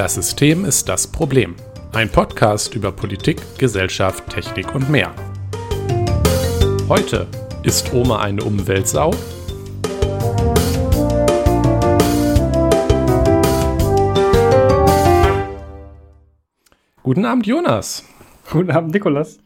[0.00, 1.56] Das System ist das Problem.
[1.92, 5.14] Ein Podcast über Politik, Gesellschaft, Technik und mehr.
[6.88, 7.26] Heute
[7.64, 9.10] ist Oma eine Umweltsau?
[17.02, 18.02] Guten Abend, Jonas.
[18.50, 19.38] Guten Abend, Nikolas.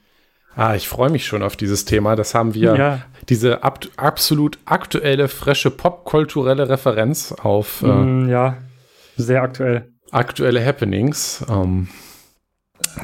[0.54, 2.14] Ah, ich freue mich schon auf dieses Thema.
[2.14, 3.02] Das haben wir, Ja.
[3.28, 8.58] diese ab, absolut aktuelle, frische popkulturelle Referenz auf äh, Mm, ja,
[9.16, 9.93] sehr aktuell.
[10.14, 11.44] Aktuelle Happenings.
[11.48, 11.88] Ähm,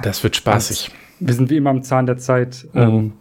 [0.03, 0.91] das wird spaßig.
[1.19, 2.67] Wir sind wie immer am Zahn der Zeit.
[2.73, 2.81] Mhm.
[2.81, 3.13] Ähm,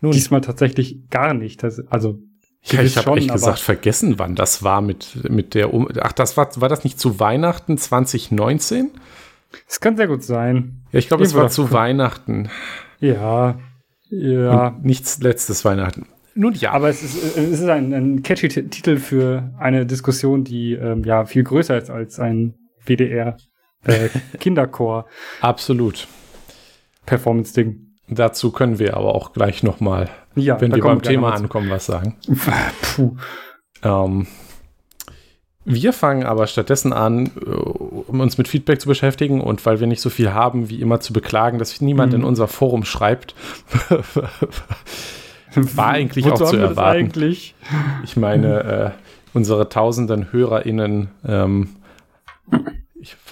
[0.00, 1.62] Nun, diesmal tatsächlich gar nicht.
[1.62, 2.18] Das, also,
[2.62, 6.36] ja, ich habe echt gesagt vergessen, wann das war mit, mit der um Ach, das
[6.36, 8.90] war, war das nicht zu Weihnachten 2019?
[9.66, 10.82] es kann sehr gut sein.
[10.92, 11.70] Ja, ich glaube, es war zu.
[11.70, 12.50] Weihnachten.
[13.00, 13.58] Ja,
[14.10, 14.68] ja.
[14.68, 16.06] Und nichts letztes Weihnachten.
[16.38, 16.70] Nun ja.
[16.70, 21.24] Aber es ist, es ist ein, ein catchy Titel für eine Diskussion, die ähm, ja
[21.24, 22.54] viel größer ist als ein
[22.84, 23.36] WDR
[23.84, 25.06] äh, Kinderchor
[25.40, 26.06] absolut.
[27.06, 27.96] Performance Ding.
[28.08, 31.86] Dazu können wir aber auch gleich noch mal, Ja, wenn wir beim Thema ankommen, was
[31.86, 32.14] sagen.
[32.82, 33.16] Puh.
[33.82, 34.28] Ähm,
[35.64, 39.88] wir fangen aber stattdessen an, äh, um uns mit Feedback zu beschäftigen und weil wir
[39.88, 42.20] nicht so viel haben, wie immer zu beklagen, dass niemand Mhm.
[42.20, 43.34] in unser Forum schreibt.
[45.76, 46.98] War eigentlich auch zu erwarten.
[46.98, 47.54] eigentlich?
[48.04, 48.90] Ich meine, äh,
[49.34, 51.68] unsere tausenden HörerInnen ähm,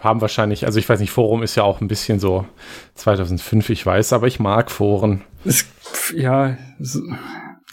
[0.02, 2.46] haben wahrscheinlich, also ich weiß nicht, Forum ist ja auch ein bisschen so
[2.94, 5.22] 2005, ich weiß, aber ich mag Foren.
[5.44, 5.66] Es,
[6.14, 7.00] ja, es,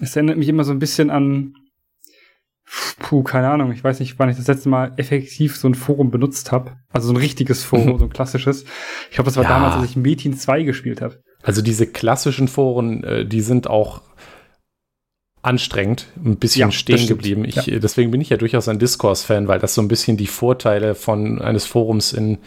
[0.02, 1.54] es erinnert mich immer so ein bisschen an.
[3.00, 3.72] Puh, keine Ahnung.
[3.72, 6.72] Ich weiß nicht, wann ich das letzte Mal effektiv so ein Forum benutzt habe.
[6.92, 8.64] Also so ein richtiges Forum, so ein klassisches.
[9.10, 9.50] Ich glaube, das war Ja.
[9.50, 11.22] damals, als ich Metin 2 gespielt habe.
[11.44, 14.02] Also diese klassischen Foren, äh, die sind auch
[15.44, 17.46] anstrengend, ein bisschen Ja, stehen geblieben.
[17.46, 20.26] Ich, äh, Deswegen bin ich ja durchaus ein Discourse-Fan, weil das so ein bisschen die
[20.28, 22.40] Vorteile von eines Forums in,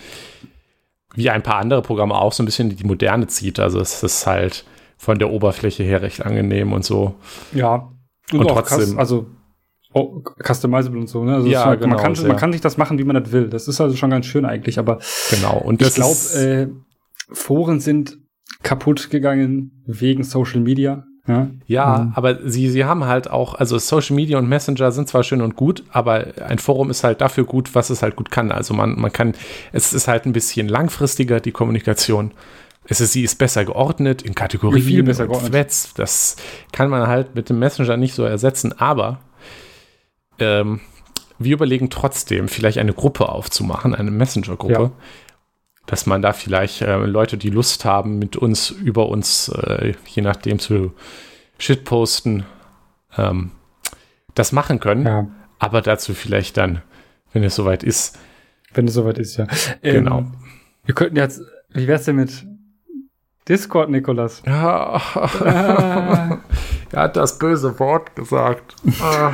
[1.15, 3.61] wie ein paar andere Programme auch, so ein bisschen die Moderne zieht.
[3.61, 4.65] Also es ist halt
[4.97, 7.15] von der Oberfläche her recht angenehm und so.
[7.53, 7.93] Ja.
[8.33, 9.27] Und auch trotzdem- also
[9.93, 11.23] oh, customizable und so.
[11.23, 11.35] Ne?
[11.35, 12.29] Also Ja, halt, genau, man, kann, sehr.
[12.29, 13.49] man kann sich das machen, wie man das will.
[13.49, 14.79] Das ist also schon ganz schön eigentlich.
[14.79, 14.99] Aber
[15.31, 15.59] Genau.
[15.59, 16.69] Und ich glaube, äh,
[17.33, 18.19] Foren sind
[18.63, 21.05] kaputt gegangen wegen Social Media.
[21.27, 22.13] Ja, Ja, Mhm.
[22.15, 25.57] aber sie, sie haben halt auch, also Social Media und Messenger sind zwar schön und
[25.57, 28.53] gut, aber ein Forum ist halt dafür gut, was es halt gut kann.
[28.53, 29.35] Also man, man kann,
[29.73, 32.31] es ist halt ein bisschen langfristiger, die Kommunikation.
[32.89, 35.53] Es ist, sie ist besser geordnet in Kategorien Viel besser und geordnet.
[35.53, 35.93] Threads.
[35.97, 36.37] Das
[36.71, 39.19] kann man halt mit dem Messenger nicht so ersetzen, aber
[40.39, 40.81] ähm,
[41.39, 44.91] wir überlegen trotzdem, vielleicht eine Gruppe aufzumachen, eine Messenger-Gruppe, Ja.
[45.87, 50.23] Dass man da vielleicht äh, Leute, die Lust haben, mit uns über uns, äh, je
[50.23, 50.93] nachdem, zu
[51.59, 52.45] shitposten,
[53.17, 53.53] ähm,
[54.35, 55.07] das machen können.
[55.07, 55.27] ja,
[55.59, 56.83] Aber dazu vielleicht dann,
[57.33, 58.19] wenn es soweit ist.
[58.75, 59.47] wenn es soweit ist, ja.
[59.83, 60.19] Genau.
[60.19, 60.33] Ähm,
[60.85, 62.45] wir könnten jetzt, wie wär's denn mit
[63.49, 64.43] Discord, Nikolas?
[64.47, 66.39] Ja, Ah,
[66.93, 68.75] er hat das böse Wort gesagt.
[69.01, 69.33] Ah.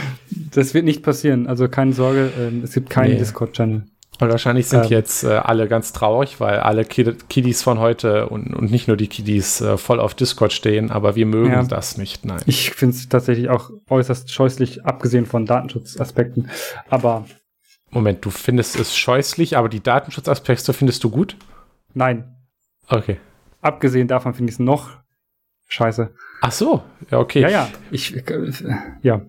[0.52, 1.46] das wird nicht passieren.
[1.46, 3.18] Also keine Sorge, ähm, es gibt keinen Nee.
[3.18, 3.84] Discord-Channel.
[4.20, 4.90] Und wahrscheinlich sind Ähm.
[4.90, 8.96] jetzt äh, alle ganz traurig, weil alle Kid Kiddies von heute und, und nicht nur
[8.96, 11.62] die Kiddies äh, voll auf Discord stehen, aber wir mögen Ja.
[11.64, 12.24] das nicht.
[12.24, 12.40] Nein.
[12.46, 16.50] Ich finde es tatsächlich auch äußerst scheußlich, abgesehen von Datenschutzaspekten.
[16.88, 17.24] Aber
[17.90, 21.36] Moment, du findest es scheußlich, aber die Datenschutzaspekte findest du gut?
[21.94, 22.36] nein,
[22.88, 23.18] Okay.
[23.60, 24.90] abgesehen davon finde ich es noch
[25.68, 26.14] scheiße.
[26.42, 27.40] Ach so, ja, okay.
[27.40, 28.52] Ja, ja, ich, äh,
[29.02, 29.22] ja.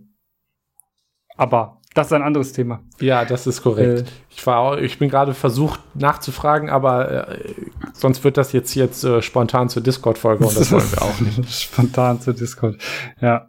[1.35, 2.81] Aber das ist ein anderes Thema.
[2.99, 4.01] Ja, das ist korrekt.
[4.01, 4.11] Äh.
[4.29, 7.53] ich, war, ich bin gerade versucht nachzufragen, aber äh,
[7.93, 11.51] sonst wird das jetzt, jetzt äh, spontan zur Discord-Folge und das wollen wir auch nicht.
[11.61, 12.77] Spontan zu Discord.
[13.21, 13.47] Ja.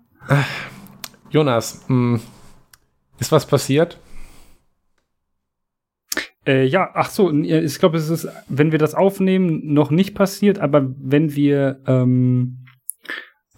[1.31, 2.21] Jonas, mh,
[3.19, 3.99] ist was passiert?
[6.47, 10.59] Äh, ja, ach so, ich glaube, es ist, wenn wir das aufnehmen, noch nicht passiert,
[10.59, 12.64] aber wenn wir ähm,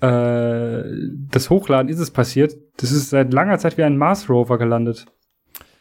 [0.01, 0.83] äh,
[1.31, 2.55] das hochladen, ist es passiert.
[2.79, 5.07] Das ist seit langer Zeit wie ein Mars Rover gelandet.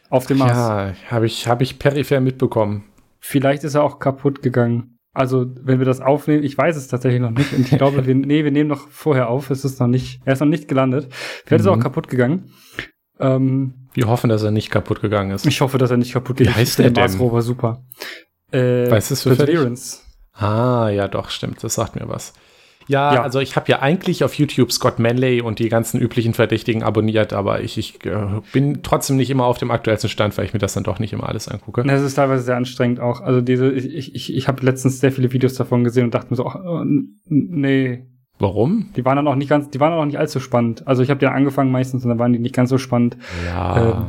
[0.08, 0.52] Auf dem Mars.
[0.52, 2.84] Ja, habe ich, hab ich peripher mitbekommen.
[3.20, 4.98] Vielleicht ist er auch kaputt gegangen.
[5.12, 7.52] Also, wenn wir das aufnehmen, ich weiß es tatsächlich noch nicht.
[7.52, 9.50] Und ich glaube, wir, nee, wir nehmen noch vorher auf.
[9.50, 11.08] Es ist noch nicht, er ist noch nicht gelandet.
[11.44, 11.80] Vielleicht ist er Mhm.
[11.80, 12.50] auch kaputt gegangen.
[13.18, 15.46] Ähm, Wir hoffen, dass er nicht kaputt gegangen ist.
[15.46, 16.54] ich hoffe, dass er nicht kaputt Wie geht.
[16.54, 17.20] heißt Ich finde der den Mars?
[17.20, 17.82] Rover super.
[18.52, 19.34] Äh, Weißt du?
[19.34, 20.02] Perseverance.
[20.34, 21.64] Ah, ja, doch, stimmt.
[21.64, 22.34] Das sagt mir was.
[22.88, 23.22] Ja, Ja.
[23.22, 27.32] also ich habe ja eigentlich auf YouTube Scott Manley und die ganzen üblichen Verdächtigen abonniert,
[27.32, 30.58] aber ich, ich äh, bin trotzdem nicht immer auf dem aktuellsten Stand, weil ich mir
[30.60, 31.82] das dann doch nicht immer alles angucke.
[31.82, 33.20] Das ist teilweise sehr anstrengend auch.
[33.20, 36.36] Also diese, ich, ich, ich habe letztens sehr viele Videos davon gesehen und dachte mir
[36.36, 38.04] so, ach, n- nee,
[38.38, 38.90] Warum?
[38.94, 40.86] die waren dann auch nicht ganz, die waren auch nicht allzu spannend.
[40.86, 43.16] Also ich habe die dann angefangen meistens und dann waren die nicht ganz so spannend.
[43.46, 43.90] Ja.
[43.98, 44.06] Ähm,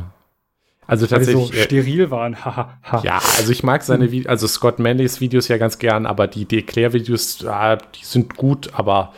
[0.88, 1.36] Also tatsächlich.
[1.36, 2.36] Weil die so steril waren.
[3.02, 6.46] Ja, also ich mag seine Videos, also Scott Manleys Videos ja ganz gern, aber die,
[6.50, 9.12] Erklärvideos, ja, die sind gut, aber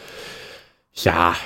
[0.95, 1.37] ja,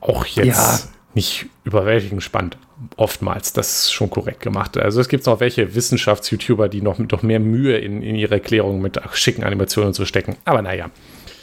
[0.00, 0.90] auch jetzt ja.
[1.14, 2.58] nicht überwältigend spannend.
[2.96, 4.76] Oftmals, das ist schon korrekt gemacht.
[4.76, 8.80] Also es gibt noch welche Wissenschafts-YouTuber, die noch noch mehr Mühe in, in ihre Erklärung
[8.80, 10.36] mit schicken Animationen so stecken.
[10.44, 10.90] Aber naja.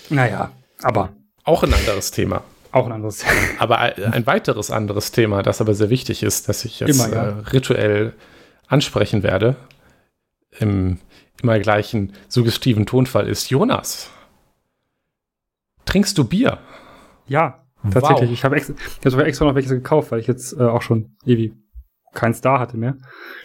[0.10, 0.52] Naja,
[0.82, 1.14] aber.
[1.46, 2.44] Auch ein anderes Thema.
[2.72, 3.32] Auch ein anderes Thema.
[3.60, 7.24] Aber ein weiteres anderes Thema, das aber sehr wichtig ist, das ich jetzt Immer, ja.
[7.24, 8.14] äh, rituell
[8.68, 9.56] ansprechen werde,
[10.60, 11.00] im
[11.42, 14.10] immer gleichen suggestiven Tonfall ist Jonas.
[15.86, 16.60] Trinkst du Bier?
[17.28, 18.30] Ja, tatsächlich.
[18.30, 18.34] Wow.
[18.34, 18.74] Ich habe extra,
[19.06, 21.54] hab extra noch welches gekauft, weil ich jetzt äh, auch schon ewig
[22.14, 22.98] keins da hatte mehr.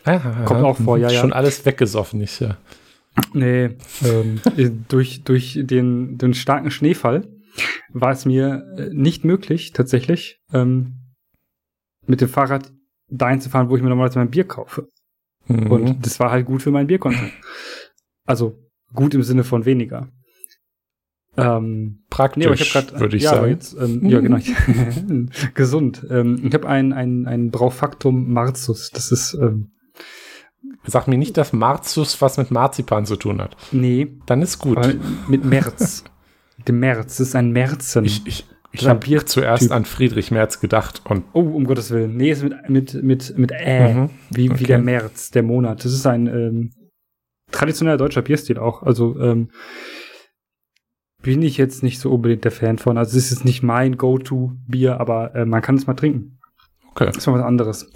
[0.04, 1.20] Ah, Kommt auch vor, ja, ja.
[1.20, 2.56] Schon alles weggesoffen, nicht ja.
[3.34, 4.40] Nee, ähm,
[4.88, 7.28] durch, durch den, den starken Schneefall
[7.90, 11.14] war es mir äh, nicht möglich, tatsächlich, ähm,
[12.06, 12.72] mit dem Fahrrad
[13.08, 14.88] dahin zu fahren, wo ich mir normalerweise mein Bier kaufe.
[15.46, 15.70] Mhm.
[15.70, 17.20] Und das war halt gut für meinen Bierkonto.
[18.25, 18.58] Also
[18.94, 20.08] gut im Sinne von weniger.
[21.37, 23.49] Ähm, Praktisch, nee, grad, würde ich ja, sagen.
[23.49, 24.38] Jetzt, ähm, ja, genau.
[25.55, 26.06] gesund.
[26.10, 28.90] Ähm, ich habe ein, ein, ein Braufaktum Marzus.
[28.90, 29.34] Das ist.
[29.34, 29.72] Ähm,
[30.84, 33.56] Sag mir nicht, dass Marzus was mit Marzipan zu tun hat.
[33.70, 34.19] Nee.
[34.26, 34.78] Dann ist gut.
[35.28, 36.05] Mit März.
[36.69, 37.19] dem März.
[37.19, 38.05] Das ist ein Märzen.
[38.05, 41.25] Ich, ich, ich habe zuerst an Friedrich Merz gedacht und.
[41.32, 42.17] Oh, um Gottes Willen.
[42.17, 44.11] Nee, ist mit, mit, mit, mit Ä, mhm.
[44.31, 44.61] wie, okay.
[44.61, 45.85] wie der März, der Monat.
[45.85, 46.70] Das ist ein ähm,
[47.50, 48.82] traditioneller deutscher Bierstil auch.
[48.82, 49.50] Also ähm,
[51.23, 52.99] bin ich jetzt nicht so unbedingt der Fan von.
[52.99, 56.41] Also es ist nicht mein Go-To-Bier, aber äh, man kann es mal trinken.
[56.91, 57.06] Okay.
[57.06, 57.91] Das ist mal was anderes.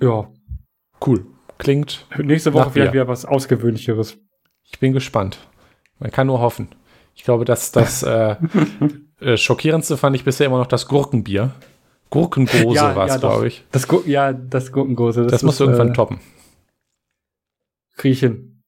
[0.00, 0.30] Ja.
[1.04, 1.26] Cool.
[1.58, 2.06] Klingt.
[2.18, 4.18] Nächste Woche vielleicht wieder was Ausgewöhnlicheres.
[4.64, 5.49] Ich bin gespannt.
[6.00, 6.68] Man kann nur hoffen.
[7.14, 8.36] Ich glaube, dass das äh,
[9.20, 11.54] äh, schockierendste fand ich bisher immer noch das Gurkenbier.
[12.08, 13.64] Gurkengose ja, war es, ja, glaube ich.
[13.70, 15.22] Das Gur ja, das Gurkengose.
[15.22, 16.20] Das, das muss irgendwann äh, toppen.
[17.96, 18.62] Kriege ich hin.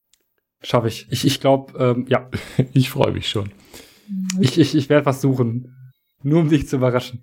[0.63, 1.11] Schaffe ich.
[1.11, 2.31] Ich, ich glaube, ähm, ja.
[2.73, 3.51] ich freue mich schon.
[4.39, 5.95] Ich, ich, ich werde was suchen.
[6.23, 7.23] Nur um dich zu überraschen.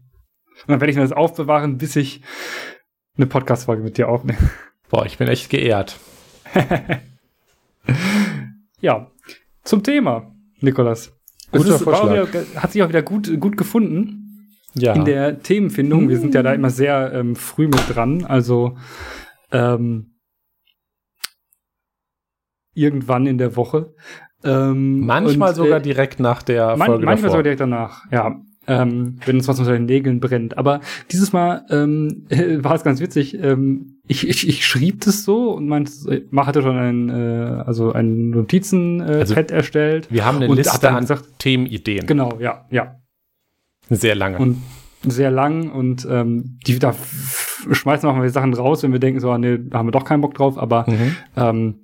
[0.63, 2.21] Und dann werde ich mir das aufbewahren, bis ich
[3.15, 4.39] eine Podcast-Folge mit dir aufnehme.
[4.89, 5.97] Boah, ich bin echt geehrt.
[8.81, 9.11] ja,
[9.69, 11.15] zum Thema, Nikolas.
[11.51, 12.33] Guter ist, Vorschlag.
[12.33, 14.49] Wieder, hat sich auch wieder gut, gut gefunden.
[14.75, 14.93] Ja.
[14.93, 16.09] In der Themenfindung.
[16.09, 18.25] Wir sind ja da immer sehr ähm, früh mit dran.
[18.25, 18.77] Also
[19.51, 20.19] ähm,
[22.73, 23.93] irgendwann in der Woche.
[24.43, 27.29] Ähm, manchmal und, sogar äh, direkt nach der man, Folge Manchmal davor.
[27.29, 28.39] sogar direkt danach, ja.
[28.69, 30.57] Ähm, wenn uns was unter den Nägeln brennt.
[30.57, 30.81] Aber
[31.11, 32.25] dieses Mal ähm,
[32.63, 33.33] war es ganz witzig.
[33.41, 35.91] Ähm, ich, ich, ich schrieb das so und meinte,
[36.31, 40.07] man hatte schon ein, äh, also ein Notizen-Pad äh, also, erstellt.
[40.11, 42.05] Wir haben eine Liste an gesagt, Themenideen.
[42.05, 42.95] Genau, ja, ja.
[43.89, 44.37] Sehr lange.
[44.37, 44.61] Und
[45.03, 46.93] sehr lang und ähm, die da
[47.71, 50.03] schmeißen wir auch mal Sachen raus, wenn wir denken, so, nee, da haben wir doch
[50.03, 51.15] keinen Bock drauf, aber mhm.
[51.37, 51.75] ähm,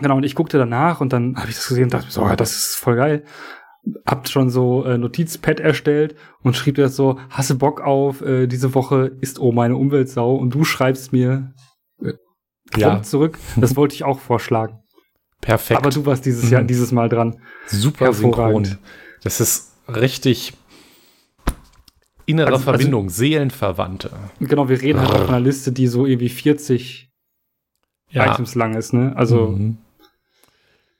[0.00, 2.34] Genau, und ich guckte danach und dann habe ich das gesehen und dachte so, oh,
[2.36, 3.24] das ist voll geil.
[4.06, 8.74] Habt schon so äh, Notizpad erstellt und schrieb das so, hasse Bock auf, äh, diese
[8.74, 11.54] Woche ist oh meine Umweltsau und du schreibst mir
[12.02, 12.12] äh,
[12.76, 13.02] ja.
[13.02, 13.38] zurück.
[13.56, 14.80] Das wollte ich auch vorschlagen.
[15.40, 15.80] Perfekt.
[15.80, 16.66] Aber du warst dieses Jahr, mhm.
[16.66, 17.40] dieses Mal dran.
[17.66, 18.76] Super synchron.
[19.22, 20.52] Das ist richtig
[22.26, 24.10] innere also, Verbindung, also, Seelenverwandte.
[24.40, 27.10] Genau, wir reden halt auf einer Liste, die so irgendwie 40
[28.10, 28.32] ja.
[28.32, 29.14] Items lang ist, ne?
[29.16, 29.48] Also.
[29.48, 29.78] Mhm.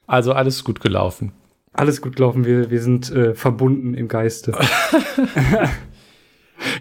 [0.07, 1.33] Also alles gut gelaufen.
[1.73, 4.53] Alles gut gelaufen, wir, wir sind äh, verbunden im Geiste.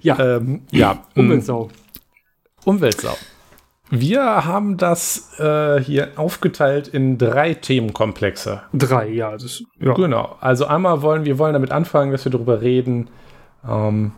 [0.02, 0.20] ja.
[0.20, 1.06] Ähm, ja.
[1.16, 1.70] Umweltsau.
[2.66, 3.16] Umweltsau.
[3.92, 8.62] Wir haben das äh, hier aufgeteilt in drei Themenkomplexe.
[8.74, 9.94] Drei, ja, das, ja.
[9.94, 10.38] Genau.
[10.42, 13.10] Also einmal wollen wir wollen damit anfangen, dass wir darüber reden,
[13.68, 14.12] ähm,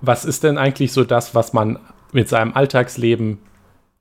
[0.00, 1.78] was ist denn eigentlich so das, was man
[2.12, 3.38] mit seinem Alltagsleben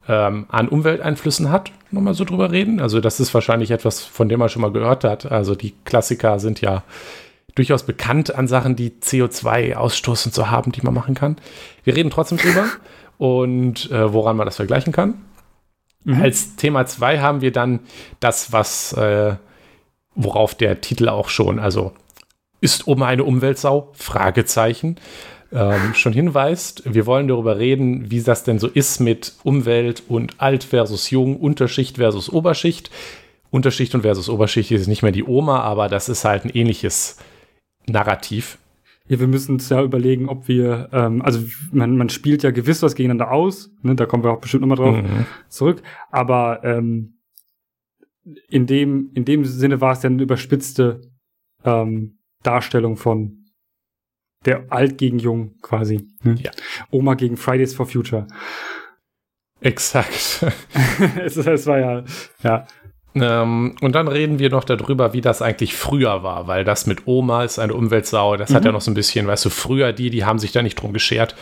[0.08, 2.80] ähm, an Umwelteinflüssen hat, nochmal so drüber reden.
[2.80, 5.32] Also das ist wahrscheinlich etwas, von dem man schon mal gehört hat.
[5.32, 6.84] Also die Klassiker sind ja
[7.56, 11.38] durchaus bekannt an Sachen, die CO2-Ausstoß und so haben, die man machen kann.
[11.84, 12.66] Wir reden trotzdem drüber
[13.18, 15.16] und äh, woran man das vergleichen kann.
[16.04, 16.22] Mhm.
[16.22, 17.82] Als Thema 2 haben wir dann
[18.20, 19.36] das, was, äh,
[20.16, 21.94] worauf der Titel auch schon, also
[22.62, 23.92] ist Oma eine Umweltsau?
[23.94, 24.98] Fragezeichen
[25.52, 26.84] ähm, schon hinweist.
[26.86, 31.38] Wir wollen darüber reden, wie das denn so ist mit Umwelt und alt versus jung,
[31.38, 32.92] Unterschicht versus Oberschicht.
[33.50, 37.18] Unterschicht und versus Oberschicht ist nicht mehr die Oma, aber das ist halt ein ähnliches
[37.88, 38.58] Narrativ.
[39.08, 41.40] Ja, wir müssen uns ja überlegen, ob wir, ähm, also
[41.72, 44.78] man, man spielt ja gewiss was gegeneinander aus, ne, da kommen wir auch bestimmt nochmal
[44.78, 45.26] drauf mhm.
[45.48, 47.14] zurück, aber ähm,
[48.50, 51.02] in, dem, in dem Sinne war es ja eine überspitzte
[51.64, 53.37] ähm, Darstellung von
[54.46, 56.08] Der alt gegen jung quasi.
[56.24, 56.36] Ne?
[56.42, 56.52] Ja.
[56.92, 58.28] Oma gegen Fridays for Future.
[59.62, 60.46] Exakt.
[61.24, 62.04] es, es war ja,
[62.44, 62.68] ja.
[63.16, 67.08] Ähm, und dann reden wir noch darüber, wie das eigentlich früher war, weil das mit
[67.08, 70.12] Oma ist eine Umweltsau, das hat ja noch so ein bisschen, weißt du, früher die,
[70.12, 71.36] die haben sich da nicht drum geschert.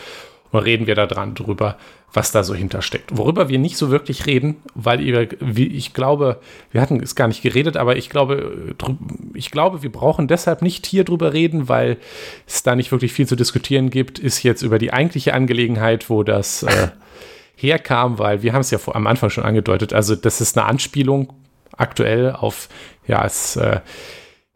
[0.52, 1.76] Und reden wir da dran drüber,
[2.12, 3.16] was da so hintersteckt.
[3.16, 7.28] Worüber wir nicht so wirklich reden, weil ihr, wie ich glaube, wir hatten es gar
[7.28, 8.96] nicht geredet, aber ich glaube, drü-
[9.34, 11.98] ich glaube, wir brauchen deshalb nicht hier drüber reden, weil
[12.46, 16.22] es da nicht wirklich viel zu diskutieren gibt, ist jetzt über die eigentliche Angelegenheit, wo
[16.22, 16.88] das äh,
[17.56, 20.66] herkam, weil wir haben es ja vor, am Anfang schon angedeutet, also das ist eine
[20.66, 21.32] Anspielung
[21.76, 22.68] aktuell auf,
[23.06, 23.80] ja, es, äh,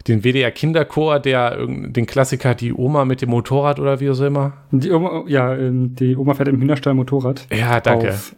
[0.08, 4.54] den WDR Kinderchor, der den Klassiker Die Oma mit dem Motorrad oder wie auch immer.
[4.70, 7.46] Die Oma, ja, ähm, die Oma fährt im Hühnerstall Motorrad.
[7.52, 8.10] Ja, danke.
[8.10, 8.36] Auf,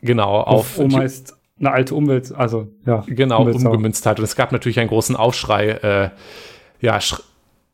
[0.00, 3.04] genau, auf auf, Oma ist eine alte Umwelt, also ja.
[3.06, 4.18] genau umgemünzt hat.
[4.18, 6.10] Und es gab natürlich einen großen Aufschrei, äh,
[6.80, 7.22] ja, sch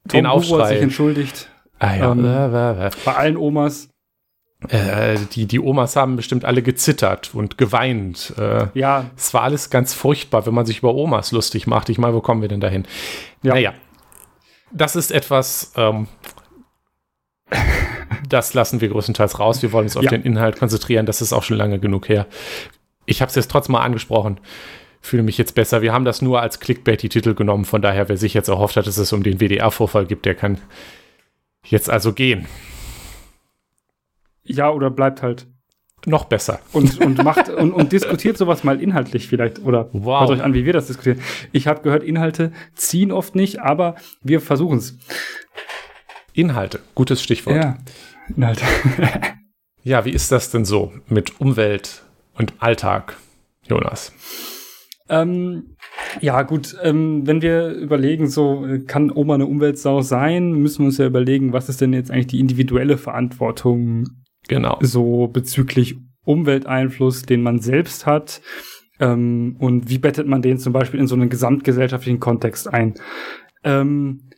[0.05, 0.79] den Tom Hugo hat sich Aufschrei.
[0.79, 1.49] entschuldigt
[1.83, 3.89] Ah, ja, ähm, äh, äh, bei allen Omas.
[4.69, 8.33] Äh, die, die Omas haben bestimmt alle gezittert und geweint.
[8.39, 11.89] Äh, Ja, es war alles ganz furchtbar, wenn man sich über Omas lustig macht.
[11.89, 12.85] Ich meine, wo kommen wir denn dahin?
[13.43, 13.55] Ja.
[13.55, 13.75] Naja,
[14.71, 16.07] das ist etwas, ähm,
[18.29, 19.63] das lassen wir größtenteils raus.
[19.63, 20.11] Wir wollen uns auf Ja.
[20.11, 21.07] den Inhalt konzentrieren.
[21.07, 22.27] Das ist auch schon lange genug her.
[23.05, 24.39] Ich habe es jetzt trotzdem mal angesprochen.
[25.01, 25.83] Fühle mich jetzt besser.
[25.83, 27.65] Wir haben das nur als Clickbait-Titel genommen.
[27.65, 30.59] Von daher, wer sich jetzt erhofft hat, dass es um den WDR-Vorfall gibt, der kann
[31.67, 32.47] jetzt also gehen.
[34.55, 35.47] Ja, oder bleibt halt
[36.07, 36.61] Noch besser.
[36.73, 40.21] und, und macht und, und diskutiert sowas mal inhaltlich vielleicht oder Wow.
[40.21, 41.21] hört euch an, wie wir das diskutieren.
[41.53, 44.99] Ich habe gehört, Inhalte ziehen oft nicht, aber wir versuchen es.
[46.35, 47.57] Inhalte, gutes Stichwort.
[47.57, 47.79] Ja,
[48.37, 48.65] Inhalte.
[49.85, 52.05] Ja, wie ist das denn so mit Umwelt
[52.39, 53.17] und Alltag,
[53.69, 54.13] Jonas?
[55.09, 55.75] Ähm,
[56.21, 60.87] ja, gut, ähm, wenn wir überlegen, so äh, kann Oma eine Umweltsau sein, müssen wir
[60.87, 64.07] uns ja überlegen, was ist denn jetzt eigentlich die individuelle Verantwortung
[64.49, 64.79] Genau.
[64.81, 68.41] so bezüglich Umwelteinfluss, den man selbst hat.
[69.01, 72.95] Ähm, und wie bettet man den zum Beispiel in so einen gesamtgesellschaftlichen Kontext ein?
[73.65, 74.31] Ähm,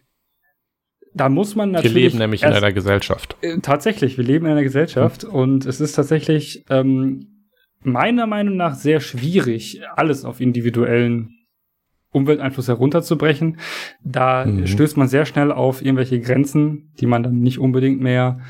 [1.14, 1.94] da muss man Wir natürlich.
[1.94, 3.37] leben nämlich in erst- einer Gesellschaft.
[3.42, 7.46] äh, Tatsächlich, wir leben in einer Gesellschaft und es ist tatsächlich ähm,
[7.82, 11.30] meiner Meinung nach sehr schwierig, alles auf individuellen
[12.11, 13.58] Umwelteinfluss herunterzubrechen.
[14.02, 14.66] Da Mhm.
[14.66, 18.40] stößt man sehr schnell auf irgendwelche Grenzen, die man dann nicht unbedingt mehr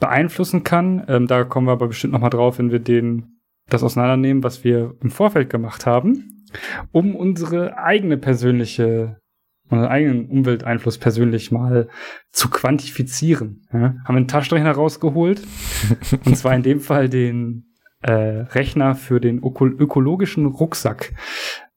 [0.00, 1.04] beeinflussen kann.
[1.08, 4.64] Ähm, da kommen wir aber bestimmt noch mal drauf, wenn wir den, das auseinandernehmen, was
[4.64, 6.46] wir im Vorfeld gemacht haben,
[6.92, 9.20] um unsere eigene persönliche
[9.70, 11.88] unseren eigenen Umwelteinfluss persönlich mal
[12.32, 13.62] zu quantifizieren.
[13.72, 13.94] Ja?
[14.04, 15.42] Haben wir einen Taschenrechner rausgeholt.
[16.24, 17.70] und zwar in dem Fall den
[18.02, 21.12] äh, Rechner für den öko ökologischen Rucksack.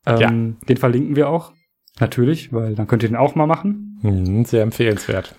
[0.05, 1.53] Ähm, Den verlinken wir auch.
[1.99, 3.99] Natürlich, weil dann könnt ihr den auch mal machen.
[4.01, 5.35] Mhm, sehr empfehlenswert.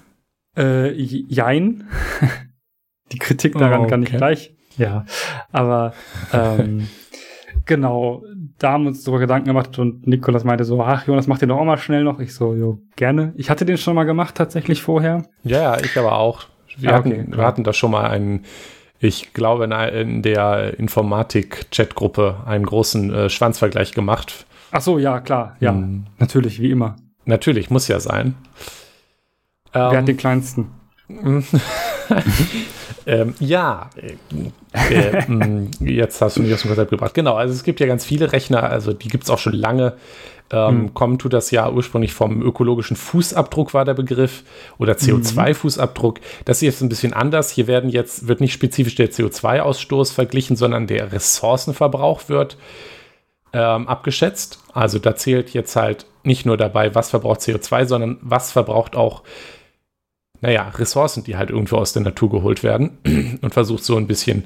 [0.56, 1.88] Äh, jein.
[3.12, 4.16] Die Kritik daran Oh, kann ich okay.
[4.18, 4.54] gleich.
[4.76, 5.04] Ja,
[5.52, 5.92] aber
[6.32, 6.88] ähm,
[7.66, 8.24] genau,
[8.58, 11.48] da haben wir uns darüber Gedanken gemacht und Nikolas meinte so, ach Jonas, mach den
[11.50, 12.18] doch auch mal schnell noch.
[12.18, 13.32] Ich so, jo, gerne.
[13.36, 15.24] Ich hatte den schon mal gemacht tatsächlich vorher.
[15.44, 16.46] Ja, ja, ich aber auch.
[16.76, 17.46] Wir, Ah, hatten, okay, wir klar.
[17.46, 18.44] hatten da schon mal einen,
[18.98, 24.44] ich glaube, in, der Informatik-Chat-Gruppe einen großen äh, Schwanzvergleich gemacht.
[24.72, 26.06] Ach so, ja, klar, ja, Mhm.
[26.18, 26.96] natürlich, wie immer.
[27.26, 28.34] Natürlich, muss ja sein.
[29.72, 30.66] Wer Ähm, hat den kleinsten?
[33.06, 37.14] Ähm, ja, äh, äh, mh, jetzt hast du mich aus dem Konzept gebracht.
[37.14, 39.94] Genau, also es gibt ja ganz viele Rechner, also die gibt es auch schon lange.
[40.50, 40.94] Ähm, Hm.
[40.94, 44.44] Kommen tut das ja ursprünglich vom ökologischen Fußabdruck war der Begriff
[44.78, 46.18] oder CO2-Fußabdruck.
[46.44, 47.50] Das hier ist ein bisschen anders.
[47.50, 52.58] Hier werden jetzt, wird nicht spezifisch der CO2-Ausstoß verglichen, sondern der Ressourcenverbrauch wird
[53.52, 54.60] ähm, abgeschätzt.
[54.72, 59.22] Also da zählt jetzt halt nicht nur dabei, was verbraucht CO2, sondern was verbraucht auch
[60.44, 62.98] naja, Ressourcen, die halt irgendwo aus der Natur geholt werden
[63.40, 64.44] und versucht so ein bisschen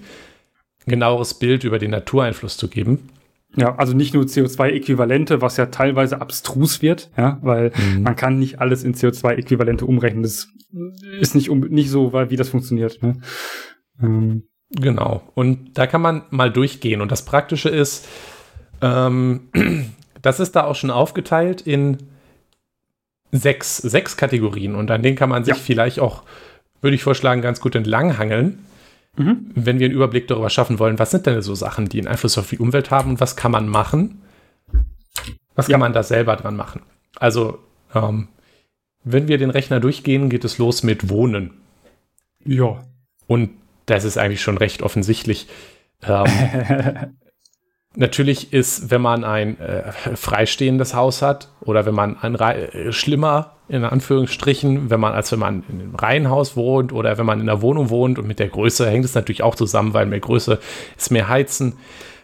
[0.87, 3.09] genaueres Bild über den Natureinfluss zu geben.
[3.57, 8.03] Ja, also nicht nur CO2-Äquivalente, was ja teilweise abstrus wird, ja, weil Mhm.
[8.05, 10.23] man kann nicht alles in CO2-Äquivalente umrechnen.
[10.23, 10.47] Das
[11.21, 13.03] ist nicht, um, nicht so, weil, wie das funktioniert.
[13.03, 13.21] Ne?
[14.01, 15.23] Ähm, Genau.
[15.35, 17.01] Und da kann man mal durchgehen.
[17.01, 18.07] Und das Praktische ist,
[18.83, 19.49] ähm,
[20.23, 21.97] das ist da auch schon aufgeteilt in
[23.33, 24.75] sechs, sechs Kategorien.
[24.75, 25.61] Und an denen kann man sich Ja.
[25.63, 26.23] vielleicht auch,
[26.81, 28.59] würde ich vorschlagen, ganz gut entlanghangeln.
[29.17, 29.51] mhm.
[29.55, 32.39] wenn wir einen Überblick darüber schaffen wollen, was sind denn so Sachen, die einen Einfluss
[32.39, 34.23] auf die Umwelt haben und was kann man machen?
[35.57, 35.73] Was Ja.
[35.73, 36.83] kann man da selber dran machen?
[37.17, 37.59] Also,
[37.95, 38.29] ähm,
[39.03, 41.51] wenn wir den Rechner durchgehen, geht es los mit Wohnen.
[42.45, 42.85] Ja.
[43.27, 43.51] Und
[43.87, 45.49] das ist eigentlich schon recht offensichtlich.
[46.07, 46.27] Ähm,
[48.01, 53.55] Natürlich ist, wenn man ein äh, freistehendes Haus hat oder wenn man ein äh, schlimmer,
[53.69, 57.49] in Anführungsstrichen, wenn man, als wenn man in einem Reihenhaus wohnt oder wenn man in
[57.49, 60.61] einer Wohnung wohnt und mit der Größe hängt es natürlich auch zusammen, weil mehr Größe
[60.97, 61.73] ist mehr Heizen.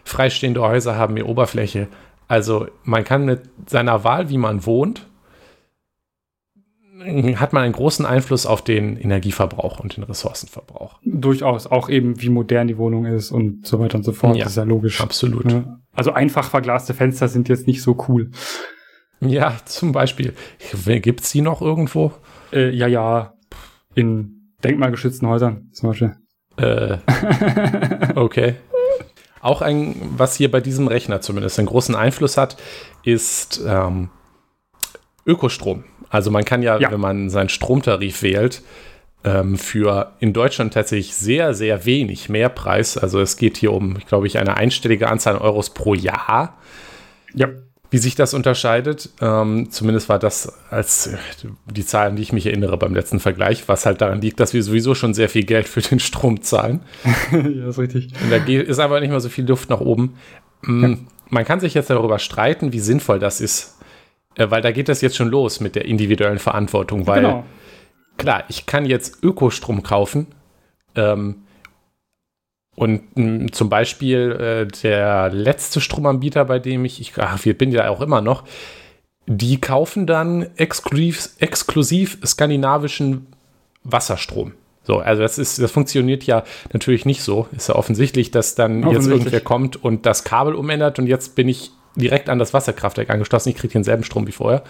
[0.05, 1.89] Freistehende Häuser haben mehr Oberfläche.
[2.29, 5.05] Also man kann mit seiner Wahl, wie man wohnt,
[7.35, 10.99] hat man einen großen Einfluss auf den Energieverbrauch und den Ressourcenverbrauch.
[11.03, 14.37] Durchaus, auch eben wie modern die Wohnung ist und so weiter und so fort.
[14.37, 15.01] Ja, das ist ja logisch.
[15.01, 15.45] Absolut.
[15.93, 18.31] Also einfach verglaste Fenster sind jetzt nicht so cool.
[19.19, 20.33] Ja, zum Beispiel.
[20.85, 22.13] Gibt es die noch irgendwo?
[22.51, 23.33] Äh, ja, ja.
[23.93, 26.15] In denkmalgeschützten Häusern zum Beispiel.
[26.57, 26.97] Äh,
[28.15, 28.55] okay.
[29.41, 32.57] Auch ein, was hier bei diesem Rechner zumindest einen großen Einfluss hat,
[33.03, 34.09] ist ähm,
[35.25, 35.83] Ökostrom.
[36.15, 38.61] Also man kann ja, ja, wenn man seinen Stromtarif wählt,
[39.25, 42.97] ähm, für in Deutschland tatsächlich sehr, sehr wenig Mehrpreis.
[42.97, 46.57] Also es geht hier um, glaube ich, eine einstellige Anzahl an Euros pro Jahr.
[47.33, 47.49] Ja.
[47.91, 51.11] Wie sich das unterscheidet, ähm, zumindest war das als
[51.69, 54.63] die Zahlen, die ich mich erinnere beim letzten Vergleich, was halt daran liegt, dass wir
[54.63, 56.81] sowieso schon sehr viel Geld für den Strom zahlen.
[57.31, 58.09] ja, ist richtig.
[58.23, 60.15] Und da ist aber nicht mehr so viel Luft nach oben.
[60.63, 60.97] Mm, ja.
[61.29, 63.74] Man kann sich jetzt darüber streiten, wie sinnvoll das ist,
[64.37, 67.45] weil da geht das jetzt schon los mit der individuellen Verantwortung, weil genau.
[68.17, 70.27] klar, ich kann jetzt Ökostrom kaufen
[70.95, 71.43] ähm,
[72.75, 77.71] und mh, zum Beispiel äh, der letzte Stromanbieter, bei dem ich, ich ach, wir bin
[77.71, 78.43] ja auch immer noch,
[79.27, 83.27] die kaufen dann exklusiv, exklusiv skandinavischen
[83.83, 84.53] Wasserstrom.
[84.83, 87.47] So, also das ist, das funktioniert ja natürlich nicht so.
[87.55, 91.49] Ist ja offensichtlich, dass dann jetzt irgendwer kommt und das Kabel umändert und jetzt bin
[91.49, 93.49] ich direkt an das Wasserkraftwerk angeschlossen.
[93.49, 94.63] Ich kriege denselben Strom wie vorher.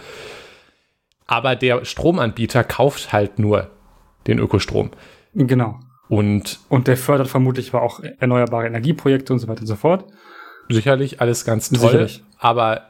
[1.27, 3.69] Aber der Stromanbieter kauft halt nur
[4.27, 4.91] den Ökostrom.
[5.33, 5.79] Genau.
[6.07, 10.05] Und, und der fördert vermutlich auch erneuerbare Energieprojekte und so weiter und so fort.
[10.69, 11.79] Sicherlich alles ganz toll.
[11.79, 12.23] Sicherlich.
[12.37, 12.83] Aber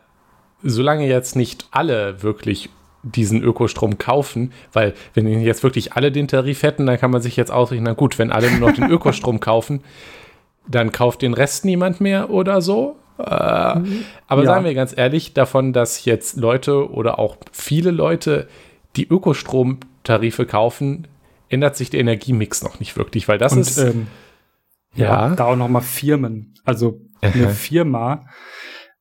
[0.62, 2.70] solange jetzt nicht alle wirklich
[3.04, 7.36] diesen Ökostrom kaufen, weil wenn jetzt wirklich alle den Tarif hätten, dann kann man sich
[7.36, 9.82] jetzt ausrechnen, na gut, wenn alle nur noch den Ökostrom kaufen,
[10.68, 12.96] dann kauft den Rest niemand mehr oder so.
[13.18, 13.24] Äh.
[13.24, 14.46] Aber ja.
[14.46, 18.48] sagen wir ganz ehrlich, davon, dass jetzt Leute oder auch viele Leute
[18.96, 21.08] die Ökostromtarife kaufen,
[21.50, 23.78] ändert sich der Energiemix noch nicht wirklich, weil das Und, ist.
[23.78, 24.08] Ähm,
[24.96, 25.30] ja.
[25.30, 26.54] ja, da auch noch mal Firmen.
[26.64, 28.28] Also eine Firma,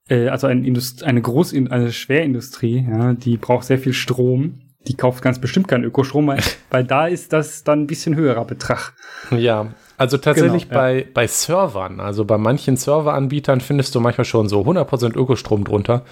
[0.08, 4.60] äh, also ein eine Groß eine Schwerindustrie, ja, die braucht sehr viel Strom.
[4.86, 8.44] Die kauft ganz bestimmt keinen Ökostrom, weil, weil da ist das dann ein bisschen höherer
[8.44, 8.92] Betrag.
[9.30, 11.06] Ja, also tatsächlich genau, bei, ja.
[11.14, 16.04] bei Servern, also bei manchen Serveranbietern findest du manchmal schon so 100% Ökostrom drunter.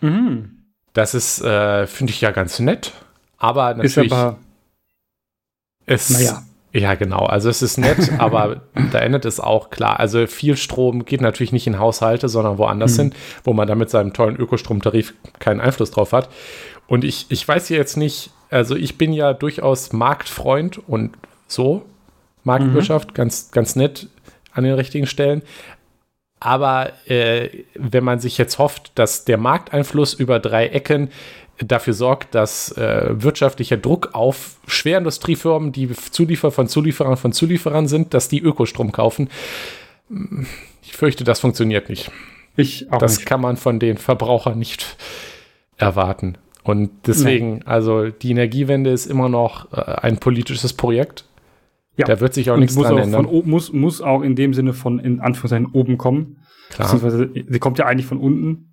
[0.00, 0.56] Mhm.
[0.92, 2.92] Das ist, äh, finde ich ja ganz nett.
[3.38, 4.10] Aber natürlich.
[4.10, 4.38] Ist aber,
[5.86, 6.42] es, naja.
[6.72, 7.26] Ja, genau.
[7.26, 9.98] Also es ist nett, aber da endet es auch klar.
[9.98, 13.02] Also viel Strom geht natürlich nicht in Haushalte, sondern woanders mhm.
[13.02, 16.28] hin, wo man da mit seinem tollen Ökostromtarif keinen Einfluss drauf hat.
[16.86, 21.12] Und ich, ich weiß hier jetzt nicht, also ich bin ja durchaus Marktfreund und
[21.46, 21.84] so,
[22.44, 23.14] Marktwirtschaft, mhm.
[23.14, 24.08] ganz, ganz nett
[24.52, 25.42] an den richtigen Stellen.
[26.40, 31.10] Aber äh, wenn man sich jetzt hofft, dass der Markteinfluss über drei Ecken
[31.64, 38.14] dafür sorgt, dass äh, wirtschaftlicher Druck auf Schwerindustriefirmen, die Zulieferer von Zulieferern von Zulieferern sind,
[38.14, 39.28] dass die Ökostrom kaufen,
[40.82, 42.10] ich fürchte, das funktioniert nicht.
[42.56, 43.26] Ich auch das nicht.
[43.26, 44.96] kann man von den Verbrauchern nicht
[45.76, 46.36] erwarten.
[46.62, 47.62] Und deswegen, nee.
[47.64, 51.24] also die Energiewende ist immer noch äh, ein politisches Projekt.
[51.96, 52.06] Ja.
[52.06, 53.26] Da wird sich auch und nichts dran ändern.
[53.26, 56.38] Von, muss, muss auch in dem Sinne von, in Anführungszeichen, oben kommen.
[56.70, 56.92] Klar.
[56.92, 58.69] Beziehungsweise, sie kommt ja eigentlich von unten.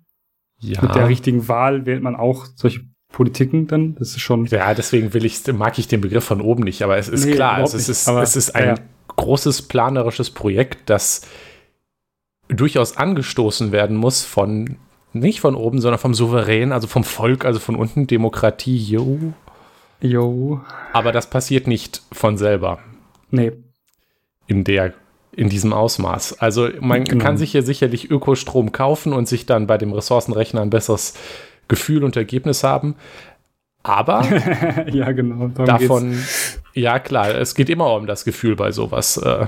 [0.60, 0.82] Ja.
[0.82, 2.80] Mit der richtigen Wahl wählt man auch solche
[3.12, 3.94] Politiken dann.
[3.94, 4.46] Das ist schon.
[4.46, 7.34] Ja, deswegen will ich, mag ich den Begriff von oben nicht, aber es ist nee,
[7.34, 8.74] klar, also es, ist, aber, es ist ein ja.
[9.16, 11.22] großes planerisches Projekt, das
[12.48, 14.76] durchaus angestoßen werden muss von,
[15.12, 19.18] nicht von oben, sondern vom Souverän, also vom Volk, also von unten, Demokratie, yo.
[20.00, 20.60] Jo.
[20.92, 22.78] Aber das passiert nicht von selber.
[23.30, 23.52] Nee.
[24.46, 24.94] In der
[25.38, 26.40] in diesem Ausmaß.
[26.40, 27.24] Also man genau.
[27.24, 31.14] kann sich hier sicherlich Ökostrom kaufen und sich dann bei dem Ressourcenrechner ein besseres
[31.68, 32.96] Gefühl und Ergebnis haben.
[33.84, 34.24] Aber
[34.92, 35.46] ja, genau.
[35.46, 36.60] Davon, geht's.
[36.74, 39.16] ja klar, es geht immer um das Gefühl bei sowas.
[39.16, 39.46] Äh,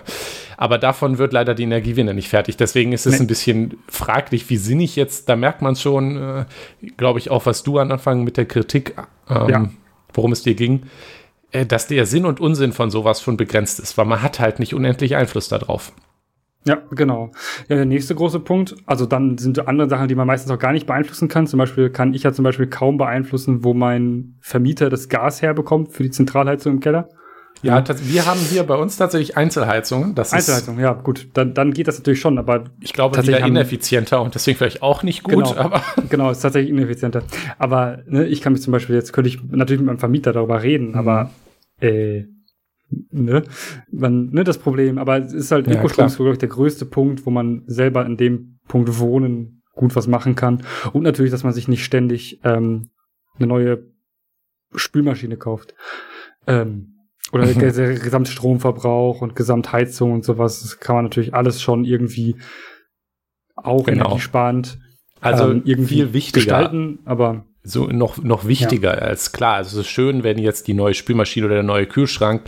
[0.57, 2.57] aber davon wird leider die Energiewende nicht fertig.
[2.57, 3.25] Deswegen ist es nee.
[3.25, 6.45] ein bisschen fraglich, wie sinnig jetzt, da merkt man schon, äh,
[6.99, 8.95] glaube ich, auch, was du am Anfang mit der Kritik,
[9.29, 9.69] ähm, ja.
[10.15, 10.85] worum es dir ging,
[11.67, 14.75] dass der Sinn und Unsinn von sowas schon begrenzt ist, weil man hat halt nicht
[14.75, 15.93] unendlich Einfluss darauf.
[16.67, 17.33] Ja, genau.
[17.69, 20.73] Ja, der nächste große Punkt, also dann sind andere Sachen, die man meistens auch gar
[20.73, 21.47] nicht beeinflussen kann.
[21.47, 25.93] Zum Beispiel kann ich ja zum Beispiel kaum beeinflussen, wo mein Vermieter das Gas herbekommt
[25.93, 27.09] für die Zentralheizung im Keller.
[27.63, 30.15] Ja, wir haben hier bei uns tatsächlich Einzelheizungen.
[30.15, 31.29] Das Einzelheizung, ja, gut.
[31.35, 32.65] Dann, dann geht das natürlich schon, aber.
[32.81, 35.49] Ich glaube, tatsächlich ineffizienter und deswegen vielleicht auch nicht gut.
[35.49, 37.23] Genau, aber genau ist tatsächlich ineffizienter.
[37.59, 40.63] Aber ne, ich kann mich zum Beispiel, jetzt könnte ich natürlich mit meinem Vermieter darüber
[40.63, 40.95] reden, mhm.
[40.95, 41.31] aber
[41.81, 42.25] äh,
[43.11, 43.43] ne,
[43.91, 44.99] man, ne, das Problem.
[44.99, 48.17] Aber es ist halt, Ökostrom ist, glaube ich, der größte Punkt, wo man selber in
[48.17, 50.63] dem Punkt wohnen gut was machen kann.
[50.93, 52.91] Und natürlich, dass man sich nicht ständig ähm,
[53.37, 53.83] eine neue
[54.75, 55.75] Spülmaschine kauft.
[56.47, 56.95] Ähm,
[57.33, 62.37] oder der, Gesamtstromverbrauch und Gesamtheizung und sowas, das kann man natürlich alles schon irgendwie
[63.57, 64.07] auch genau.
[64.07, 64.79] energiesparend
[65.21, 69.03] also ähm, irgendwie viel wichtiger gestalten, aber so noch, noch wichtiger ja.
[69.03, 69.57] als klar.
[69.57, 72.43] Also es ist schön, wenn jetzt die neue Spülmaschine oder der neue Kühlschrank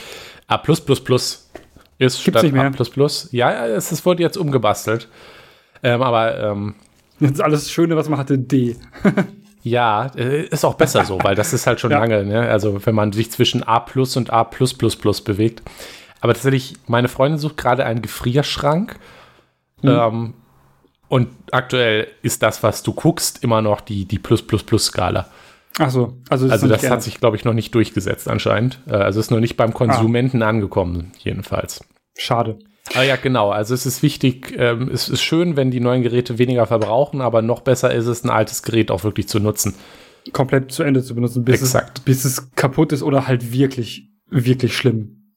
[0.47, 2.45] A ist Gibt's statt.
[2.45, 3.29] A.
[3.31, 5.09] Ja, es, es wurde jetzt umgebastelt.
[5.83, 6.75] Ähm, aber ähm,
[7.21, 8.77] jetzt alles Schöne, was man hatte, D.
[9.63, 11.99] Ja, äh, ist auch besser so, weil das ist halt schon ja.
[12.01, 12.49] lange, ne?
[12.49, 15.63] Also wenn man sich zwischen A plus und A plus plus plus bewegt.
[16.21, 18.99] Aber tatsächlich, meine Freundin sucht gerade einen Gefrierschrank.
[19.83, 19.89] Mhm.
[19.89, 20.35] Ähm,
[21.09, 25.29] und aktuell ist das, was du guckst, immer noch die, die Plus Plus Plus Skala.
[25.79, 28.79] Ach so, also das, also das hat sich, glaube ich, noch nicht durchgesetzt anscheinend.
[28.87, 30.49] Äh, also ist noch nicht beim Konsumenten ah.
[30.49, 31.85] angekommen, jedenfalls.
[32.17, 32.59] Schade.
[32.95, 33.51] Ah ja, genau.
[33.51, 37.43] Also es ist wichtig, ähm, es ist schön, wenn die neuen Geräte weniger verbrauchen, aber
[37.43, 39.75] noch besser ist es, ein altes Gerät auch wirklich zu nutzen.
[40.33, 41.99] Komplett zu Ende zu benutzen, bis, Exakt.
[41.99, 45.35] Es, bis es kaputt ist oder halt wirklich, wirklich schlimm.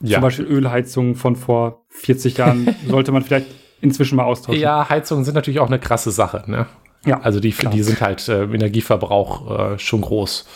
[0.00, 0.14] Ja.
[0.14, 3.46] Zum Beispiel Ölheizungen von vor 40 Jahren sollte man vielleicht
[3.80, 4.60] inzwischen mal austauschen.
[4.60, 6.66] Ja, Heizungen sind natürlich auch eine krasse Sache, ne?
[7.06, 7.20] Ja.
[7.20, 10.46] Also die, die sind halt äh, Energieverbrauch äh, schon groß.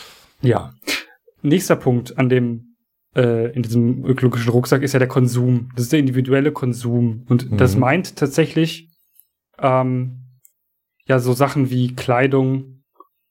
[0.41, 0.73] Ja.
[1.41, 2.68] Nächster Punkt an dem
[3.15, 5.69] äh, in diesem ökologischen Rucksack ist ja der Konsum.
[5.75, 7.25] Das ist der individuelle Konsum.
[7.27, 7.57] Und mhm.
[7.57, 8.89] das meint tatsächlich
[9.59, 10.25] ähm,
[11.05, 12.83] ja so Sachen wie Kleidung.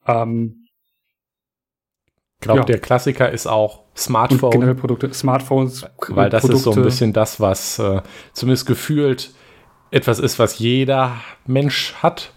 [0.07, 0.67] Ähm,
[2.41, 2.67] ich glaube, ja.
[2.67, 4.45] der Klassiker ist auch Smartphone.
[4.45, 5.87] Und generell Produkte, Smartphones.
[6.09, 6.57] Weil das Produkte.
[6.57, 8.01] ist so ein bisschen das, was äh,
[8.33, 9.33] zumindest gefühlt
[9.91, 12.33] etwas ist, was jeder Mensch hat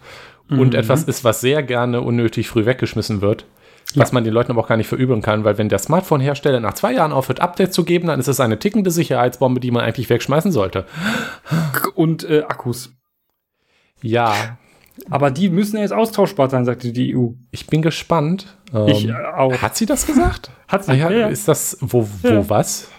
[0.50, 0.80] und mhm.
[0.80, 3.46] etwas ist, was sehr gerne unnötig früh weggeschmissen wird
[3.96, 4.14] was ja.
[4.14, 6.94] man den Leuten aber auch gar nicht verübeln kann, weil wenn der Smartphone-Hersteller nach zwei
[6.94, 10.52] Jahren aufhört, Updates zu geben, dann ist es eine tickende Sicherheitsbombe, die man eigentlich wegschmeißen
[10.52, 10.86] sollte.
[11.96, 12.94] Und äh, Akkus.
[14.02, 14.58] Ja.
[15.10, 17.30] Aber die müssen ja jetzt austauschbar sein, sagte die EU.
[17.52, 18.58] Ich bin gespannt.
[18.88, 19.54] Ich ähm, auch.
[19.62, 20.52] Hat sie das gesagt?
[20.68, 20.92] Hat sie.
[20.92, 22.50] Ah, ja, ja, Ist das, wo, wo ja.
[22.50, 22.90] was?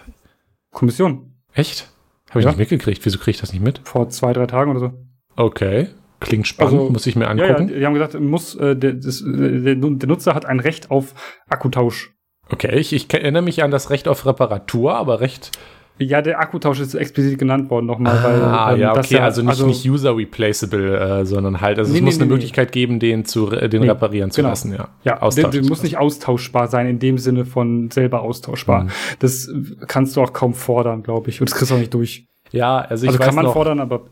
[0.71, 1.33] Kommission.
[1.53, 1.89] Echt?
[2.29, 3.05] Habe ich nicht mitgekriegt.
[3.05, 3.81] Wieso kriege ich das nicht mit?
[3.83, 4.93] Vor zwei, drei Tagen oder so.
[5.35, 5.89] Okay.
[6.23, 7.67] Klingt spannend, also, muss ich mir angucken.
[7.67, 10.59] Ja, ja, die haben gesagt, muss, äh, der, das, äh, der, der Nutzer hat ein
[10.59, 11.13] Recht auf
[11.49, 12.13] Akkutausch.
[12.49, 15.51] Okay, ich, ich erinnere mich an das Recht auf Reparatur, aber Recht.
[15.99, 18.17] Ja, der Akkutausch ist explizit genannt worden nochmal.
[18.17, 21.77] Ah, weil, ähm, ja, okay, ja, also nicht, also nicht user replaceable, äh, sondern halt,
[21.77, 24.49] also nee, es muss nee, eine nee, Möglichkeit geben, den zu den reparieren zu genau.
[24.49, 24.89] lassen, ja.
[25.03, 28.85] Ja, der, der muss nicht austauschbar sein, in dem Sinne von selber austauschbar.
[28.85, 28.89] Mhm.
[29.19, 29.51] Das
[29.87, 32.25] kannst du auch kaum fordern, glaube ich, und das kriegst du auch nicht durch.
[32.51, 34.05] Ja, also ich also weiß kann man noch, fordern, aber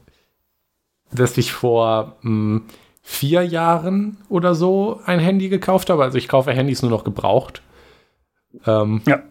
[1.11, 2.61] dass ich vor mh, hm,
[3.01, 6.03] vier Jahren oder so ein Handy gekauft habe.
[6.03, 7.61] Also ich kaufe Handys nur noch gebraucht.
[8.65, 9.21] Ähm, ja.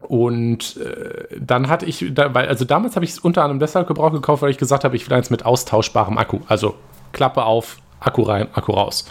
[0.00, 3.86] Und äh, dann hatte ich, da, weil, also damals habe ich es unter anderem deshalb
[3.86, 6.40] gebraucht gekauft, weil ich gesagt habe, ich will eins mit austauschbarem Akku.
[6.48, 6.74] Also
[7.12, 9.10] Klappe auf, Akku rein, Akku raus.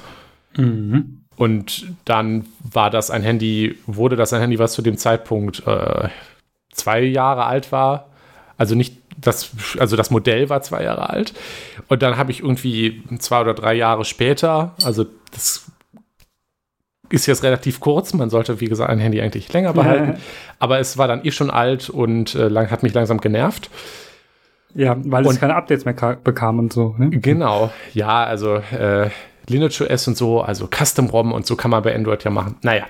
[0.58, 1.22] Mhm.
[1.38, 6.10] Und dann war das ein Handy, wurde das ein Handy, was zu dem Zeitpunkt äh,
[6.72, 8.10] zwei Jahre alt war.
[8.58, 11.34] Also nicht das, also das Modell war zwei Jahre alt.
[11.88, 15.66] Und dann habe ich irgendwie zwei oder drei Jahre später, also das
[17.10, 20.20] ist jetzt relativ kurz, man sollte, wie gesagt, ein Handy eigentlich länger behalten.
[20.60, 23.70] aber es war dann eh schon alt und äh, lang, hat mich langsam genervt.
[24.74, 25.94] Ja, weil es keine Updates mehr
[26.24, 26.96] bekam und so.
[26.98, 27.10] Ne?
[27.10, 29.10] Genau, ja, also äh,
[29.48, 32.56] Lineage OS und so, also Custom ROM und so kann man bei Android ja machen.
[32.62, 32.86] Naja.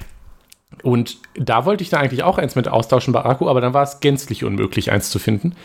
[0.84, 3.84] Und da wollte ich dann eigentlich auch eins mit austauschen bei Akku, aber dann war
[3.84, 5.56] es gänzlich unmöglich, eins zu finden.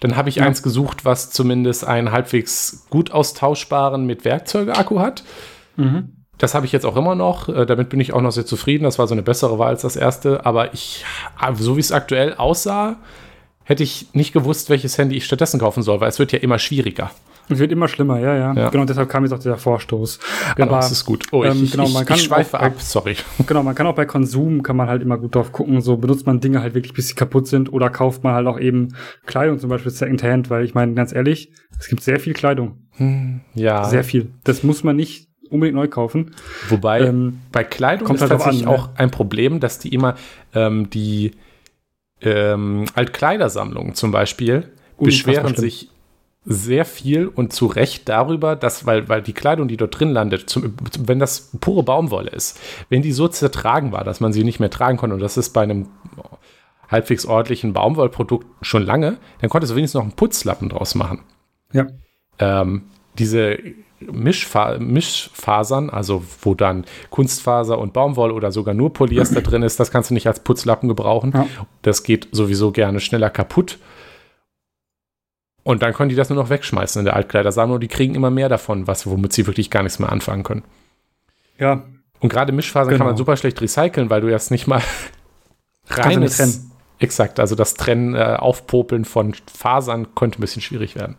[0.00, 0.44] Dann habe ich ja.
[0.44, 5.24] eins gesucht, was zumindest einen halbwegs gut austauschbaren mit Werkzeuge-Akku hat.
[5.76, 6.24] Mhm.
[6.38, 7.48] Das habe ich jetzt auch immer noch.
[7.48, 8.84] Äh, damit bin ich auch noch sehr zufrieden.
[8.84, 10.46] Das war so eine bessere Wahl als das erste.
[10.46, 11.04] Aber ich,
[11.54, 12.96] so wie es aktuell aussah,
[13.64, 16.58] hätte ich nicht gewusst, welches Handy ich stattdessen kaufen soll, weil es wird ja immer
[16.58, 17.10] schwieriger.
[17.50, 18.52] Es wird immer schlimmer, ja, ja.
[18.52, 18.68] ja.
[18.68, 20.18] Genau, deshalb kam jetzt auch dieser Vorstoß.
[20.56, 21.24] Genau, Aber, das ist gut.
[21.32, 23.16] Oh, ich, ähm, genau, man ich, kann ich schweife ab, sorry.
[23.46, 26.26] Genau, man kann auch bei Konsum, kann man halt immer gut drauf gucken, so benutzt
[26.26, 28.94] man Dinge halt wirklich, bis sie kaputt sind oder kauft man halt auch eben
[29.26, 32.86] Kleidung, zum Beispiel Secondhand, weil ich meine, ganz ehrlich, es gibt sehr viel Kleidung.
[32.96, 33.84] Hm, ja.
[33.84, 34.32] Sehr viel.
[34.44, 36.34] Das muss man nicht unbedingt neu kaufen.
[36.68, 40.16] Wobei, ähm, bei Kleidung kommt ist halt tatsächlich an, auch ein Problem, dass die immer
[40.54, 41.32] ähm, die
[42.20, 45.90] ähm, Altkleidersammlungen zum Beispiel beschweren sich
[46.48, 50.48] sehr viel und zu Recht darüber, dass, weil, weil die Kleidung, die dort drin landet,
[50.48, 52.58] zum, wenn das pure Baumwolle ist,
[52.88, 55.50] wenn die so zertragen war, dass man sie nicht mehr tragen konnte, und das ist
[55.50, 55.88] bei einem
[56.88, 61.20] halbwegs ordentlichen Baumwollprodukt schon lange, dann konntest du wenigstens noch einen Putzlappen draus machen.
[61.72, 61.86] Ja.
[62.38, 62.84] Ähm,
[63.18, 63.58] diese
[64.00, 69.90] Mischfa Mischfasern, also wo dann Kunstfaser und Baumwolle oder sogar nur Polyester drin ist, das
[69.90, 71.32] kannst du nicht als Putzlappen gebrauchen.
[71.34, 71.46] Ja.
[71.82, 73.78] Das geht sowieso gerne schneller kaputt.
[75.68, 78.30] Und dann können die das nur noch wegschmeißen in der Altkleidersammlung und die kriegen immer
[78.30, 80.64] mehr davon, was, womit sie wirklich gar nichts mehr anfangen können.
[81.58, 81.84] Ja.
[82.20, 83.00] Und gerade Mischfasern Genau.
[83.00, 84.78] kann man super schlecht recyceln, weil du jetzt nicht mal
[85.90, 86.36] nicht reines.
[86.38, 86.70] trennen.
[87.00, 91.16] Exakt, also das Trennen, äh, Aufpopeln von Fasern könnte ein bisschen schwierig werden.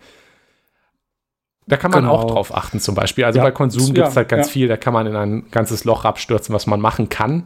[1.68, 2.16] Da kann man Genau.
[2.16, 3.26] auch drauf achten, zum Beispiel.
[3.26, 4.52] Also Ja, bei Konsum ja, gibt es halt ganz ja.
[4.54, 7.46] viel, da kann man in ein ganzes Loch abstürzen, was man machen kann.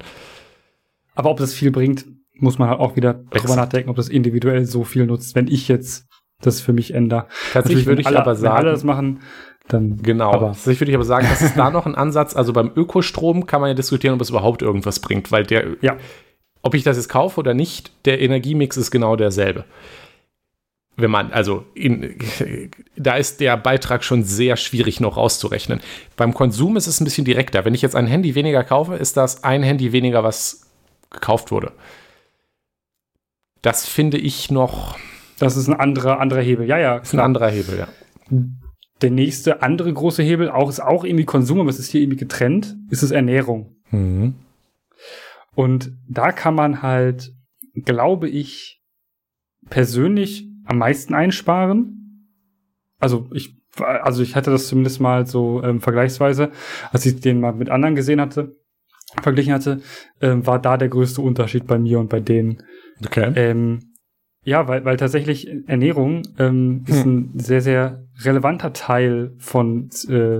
[1.15, 4.63] Aber ob das viel bringt, muss man halt auch wieder drüber nachdenken, ob das individuell
[4.65, 6.05] so viel nutzt, wenn ich jetzt
[6.45, 7.27] das für mich ändere.
[7.51, 9.19] Tatsächlich würde ich alle, aber Wenn alle sagen, das machen,
[9.67, 10.01] dann.
[10.01, 12.35] genau, Aber tatsächlich würde ich aber sagen, das ist da noch ein Ansatz.
[12.35, 15.97] Also beim Ökostrom kann man ja diskutieren, ob es überhaupt irgendwas bringt, weil der, ja,
[16.61, 19.65] ob ich das jetzt kaufe oder nicht, der Energiemix ist genau derselbe.
[20.95, 22.17] Wenn man, also in,
[22.95, 25.81] da ist der Beitrag schon sehr schwierig noch rauszurechnen.
[26.15, 27.65] Beim Konsum ist es ein bisschen direkter.
[27.65, 30.69] Wenn ich jetzt ein Handy weniger kaufe, ist das ein Handy weniger, was
[31.09, 31.71] gekauft wurde.
[33.61, 34.97] Das finde ich noch
[35.43, 36.67] das ist ein anderer, anderer Hebel.
[36.67, 36.97] Ja, ja.
[36.97, 37.87] ist ein anderer Hebel, ja.
[39.01, 42.19] Der nächste andere große Hebel auch, ist auch irgendwie Konsum, aber es ist hier irgendwie
[42.19, 43.75] getrennt, ist es Ernährung.
[43.91, 44.35] Mhm.
[45.53, 47.33] Und da kann man halt,
[47.75, 48.81] glaube ich,
[49.69, 52.29] persönlich am meisten einsparen.
[52.99, 56.51] Also ich, also ich hatte das zumindest mal so ähm, vergleichsweise,
[56.91, 58.55] als ich den mal mit anderen gesehen hatte,
[59.21, 59.81] verglichen hatte,
[60.21, 62.63] ähm, war da der größte Unterschied bei mir und bei denen.
[63.05, 63.33] Okay.
[63.35, 63.92] Ähm,
[64.43, 70.39] ja, weil, weil tatsächlich Ernährung ähm, ist ein sehr, sehr relevanter Teil von äh,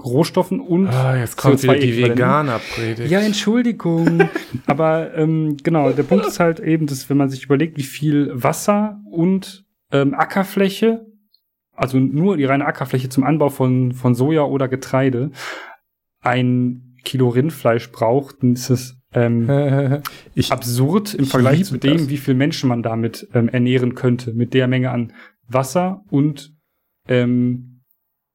[0.00, 2.16] Rohstoffen und Ah, jetzt kommt wieder die CO2-Äquivalenten.
[2.16, 3.10] Veganer-Predigt.
[3.10, 4.28] Ja, Entschuldigung.
[4.66, 8.30] Aber ähm, genau, der Punkt ist halt eben, dass wenn man sich überlegt, wie viel
[8.32, 11.06] Wasser und ähm, Ackerfläche,
[11.74, 15.30] also nur die reine Ackerfläche zum Anbau von, von Soja oder Getreide,
[16.20, 20.02] ein Kilo Rindfleisch braucht, dann ist es ähm,
[20.34, 22.08] ich, absurd im ich Vergleich zu dem, das.
[22.08, 25.12] wie viel Menschen man damit ähm, ernähren könnte, mit der Menge an
[25.48, 26.54] Wasser und
[27.08, 27.80] ähm,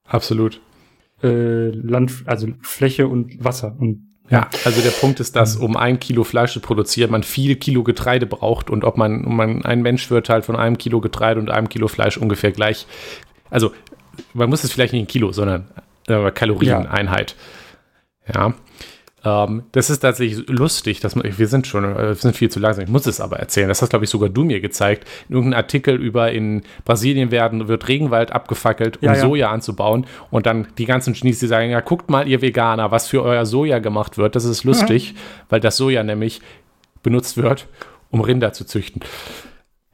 [0.06, 0.62] absolut.
[1.22, 3.76] äh, Land, also Fläche und Wasser.
[3.80, 7.56] Und Ja, also der Punkt ist, dass um ein Kilo Fleisch zu produzieren, man viel
[7.56, 11.02] Kilo Getreide braucht und ob man, um man ein Mensch wird halt von einem Kilo
[11.02, 12.88] Getreide und einem Kilo Fleisch ungefähr gleich.
[13.52, 13.72] Also
[14.34, 15.68] man muss es vielleicht nicht in Kilo, sondern
[16.08, 17.36] äh, Kalorieneinheit.
[18.34, 18.54] Ja.
[19.26, 22.60] Ähm, das ist tatsächlich lustig, dass man, wir sind schon, äh, wir sind viel zu
[22.60, 22.84] langsam.
[22.84, 23.68] Ich muss es aber erzählen.
[23.70, 25.08] Das hast, glaube ich, sogar du mir gezeigt.
[25.30, 29.22] In irgendeinem Artikel über in Brasilien werden, wird Regenwald abgefackelt, um Ja, ja.
[29.22, 30.06] Soja anzubauen.
[30.30, 33.46] Und dann die ganzen Genies, die sagen, ja, guckt mal, ihr Veganer, was für euer
[33.46, 34.36] Soja gemacht wird.
[34.36, 35.16] Das ist lustig,
[35.50, 36.42] weil das Soja nämlich
[37.02, 37.68] benutzt wird,
[38.12, 39.02] um Rinder zu züchten.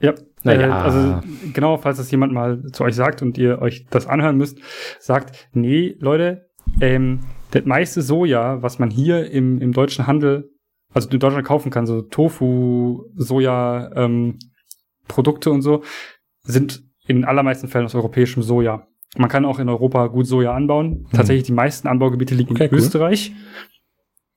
[0.01, 0.13] Ja,
[0.43, 0.67] Naja.
[0.67, 1.21] äh, also
[1.53, 4.57] genau, falls das jemand mal zu euch sagt und ihr euch das anhören müsst,
[4.99, 6.49] sagt, nee, Leute,
[6.81, 7.19] ähm,
[7.51, 10.51] das meiste Soja, was man hier im, im deutschen Handel,
[10.93, 14.37] also in Deutschland kaufen kann, so Tofu, Soja, ähm,
[15.07, 15.83] Produkte und so,
[16.43, 18.87] sind in allermeisten Fällen aus europäischem Soja.
[19.17, 21.07] Man kann auch in Europa gut Soja anbauen.
[21.11, 23.21] Tatsächlich die meisten Anbaugebiete liegen Okay, in cool.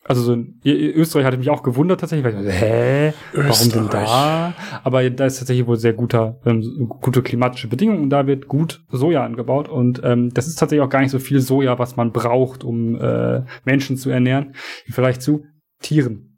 [0.05, 3.85] Also so in Österreich hatte mich auch gewundert tatsächlich, weil ich dachte, hä, warum denn
[3.85, 4.09] Österreich.
[4.09, 4.55] da?
[4.83, 8.85] Aber da ist tatsächlich wohl sehr guter, ähm, gute klimatische Bedingungen und da wird gut
[8.91, 12.11] Soja angebaut und ähm, das ist tatsächlich auch gar nicht so viel Soja, was man
[12.11, 14.55] braucht, um äh, Menschen zu ernähren,
[14.91, 15.45] vielleicht zu
[15.81, 16.32] Tieren.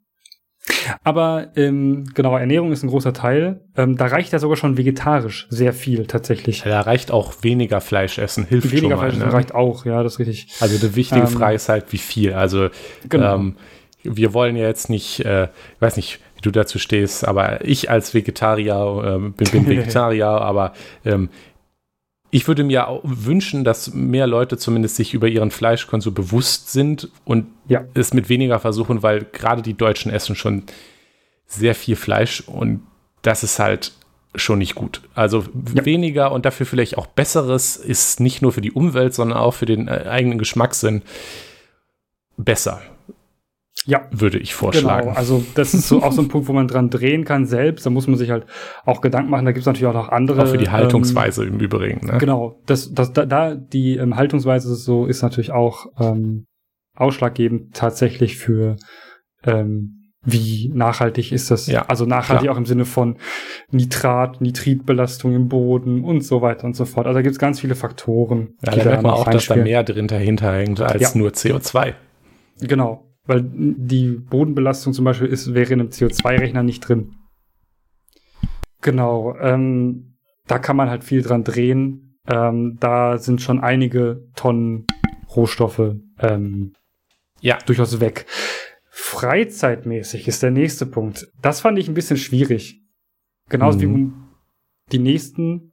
[1.03, 3.59] Aber ähm, genau, Ernährung ist ein großer Teil.
[3.77, 6.63] Ähm, da reicht ja sogar schon vegetarisch sehr viel tatsächlich.
[6.63, 9.11] Da reicht auch weniger Fleisch essen, hilft Weniger schon mal.
[9.11, 9.33] Fleisch ne?
[9.33, 10.47] reicht auch, ja, das ist richtig.
[10.59, 12.33] Also die wichtige Ähm, Frage ist halt, wie viel.
[12.33, 12.69] Also
[13.09, 13.35] Genau.
[13.35, 13.55] ähm,
[14.03, 17.89] wir wollen ja jetzt nicht, äh, ich weiß nicht, wie du dazu stehst, aber ich
[17.89, 20.73] als Vegetarier ähm, bin, bin Vegetarier, aber
[21.05, 21.29] ähm,
[22.35, 27.09] ich würde mir auch wünschen, dass mehr Leute zumindest sich über ihren Fleischkonsum bewusst sind
[27.23, 27.85] und Ja.
[27.93, 30.63] es mit weniger versuchen, weil gerade die Deutschen essen schon
[31.47, 32.81] sehr viel Fleisch und
[33.21, 33.93] das ist halt
[34.35, 35.01] schon nicht gut.
[35.13, 35.85] Also Ja.
[35.85, 39.65] weniger und dafür vielleicht auch besseres ist nicht nur für die Umwelt, sondern auch für
[39.65, 41.03] den äh, eigenen Geschmackssinn
[42.35, 42.81] besser,
[43.85, 45.09] Ja, würde ich vorschlagen.
[45.09, 47.85] Genau, also das ist so auch so ein Punkt, wo man dran drehen kann selbst.
[47.85, 48.45] Da muss man sich halt
[48.83, 49.45] auch Gedanken machen.
[49.45, 50.43] Da gibt es natürlich auch noch andere.
[50.43, 52.07] auch für die ähm, Haltungsweise im Übrigen.
[52.07, 52.17] Ne?
[52.17, 56.45] Genau, das, das, da, da die ähm, Haltungsweise ist so ist natürlich auch ähm,
[56.95, 58.77] ausschlaggebend tatsächlich für
[59.43, 61.67] ähm, wie nachhaltig ist das?
[61.67, 62.55] Ja, also nachhaltig klar.
[62.55, 63.17] auch im Sinne von
[63.69, 67.05] Nitrat, Nitritbelastung im Boden und so weiter und so fort.
[67.05, 68.55] Also da gibt es ganz viele Faktoren.
[68.65, 71.09] Ja, da merkt man auch, dass da mehr drin dahinter hängt als Ja.
[71.13, 71.93] nur CO2.
[72.61, 77.15] Genau, weil die Bodenbelastung zum Beispiel ist, wäre in einem CO2-Rechner nicht drin.
[78.81, 80.15] Genau, ähm,
[80.47, 82.17] da kann man halt viel dran drehen.
[82.27, 84.85] Ähm, da sind schon einige Tonnen
[85.35, 86.73] Rohstoffe ähm,
[87.41, 87.57] Ja.
[87.65, 88.25] durchaus weg.
[88.89, 91.27] Freizeitmäßig ist der nächste Punkt.
[91.41, 92.81] Das fand ich ein bisschen schwierig.
[93.49, 93.93] Genauso wie Mhm.
[93.93, 94.27] um
[94.91, 95.71] die nächsten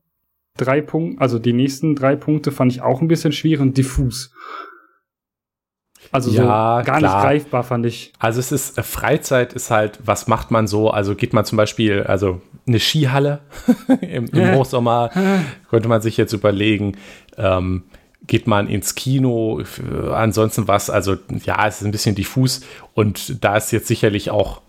[0.57, 4.35] drei Punkte, also die nächsten drei Punkte fand ich auch ein bisschen schwierig und diffus.
[6.13, 7.01] Also Ja, so gar klar.
[7.01, 8.13] nicht greifbar fand ich.
[8.19, 10.91] Also es ist, äh, Freizeit ist halt, was macht man so?
[10.91, 13.41] Also geht man zum Beispiel, also eine Skihalle
[14.01, 14.55] im, im.
[14.55, 15.11] Hochsommer,
[15.71, 16.97] könnte man sich jetzt überlegen,
[17.39, 17.85] ähm,
[18.27, 19.63] geht man ins Kino,
[20.13, 22.61] ansonsten was, also ja, es ist ein bisschen diffus
[22.95, 24.61] und da ist jetzt sicherlich auch,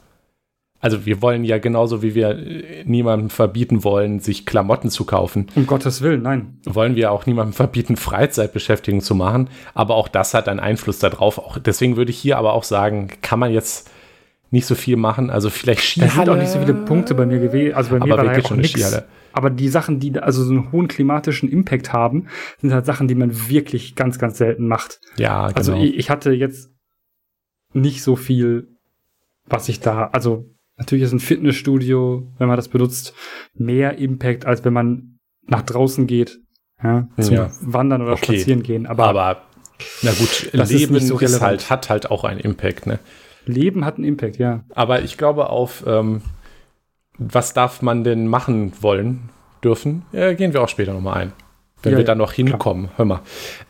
[0.84, 5.48] also wir wollen ja genauso wie wir äh, niemandem verbieten wollen, sich Klamotten zu kaufen,
[5.56, 6.60] Um Gottes Willen, nein.
[6.66, 9.50] wollen wir auch niemandem verbieten, Freizeitbeschäftigung zu machen.
[9.74, 11.38] Aber auch das hat einen Einfluss darauf.
[11.40, 13.90] Auch deswegen würde ich hier aber auch sagen, kann man jetzt
[14.52, 15.30] nicht so viel machen.
[15.30, 16.26] Also vielleicht Da Skihalle.
[16.26, 17.76] sind auch nicht so viele Punkte bei mir gewesen.
[17.76, 18.64] Also bei mir Aber war da ja auch.
[18.64, 19.06] Skihalle?
[19.32, 22.28] Aber die Sachen, die also so einen hohen klimatischen Impact haben,
[22.60, 25.00] sind halt Sachen, die man wirklich ganz, ganz selten macht.
[25.18, 25.58] Ja, genau.
[25.58, 26.70] Also ich, ich hatte jetzt
[27.74, 28.68] nicht so viel,
[29.48, 33.14] was ich da, also natürlich ist ein Fitnessstudio, wenn man das benutzt,
[33.54, 36.40] mehr Impact, als wenn man nach draußen geht,
[36.84, 37.52] ja, zum Ja.
[37.62, 38.38] Wandern oder Okay.
[38.38, 38.86] Spazieren gehen.
[38.88, 39.42] Aber, aber
[40.02, 42.88] na gut, Das ist Leben nicht so ist halt, hat halt auch einen Impact.
[42.88, 43.00] Ne?
[43.46, 44.64] Leben hat einen Impact, ja.
[44.74, 46.22] Aber ich glaube auf, ähm,
[47.18, 49.30] was darf man denn machen wollen,
[49.64, 51.34] dürfen, äh, gehen wir auch später nochmal ein.
[51.84, 52.90] Wenn Ja, wir ja, dann noch hinkommen.
[52.96, 53.20] Hör mal.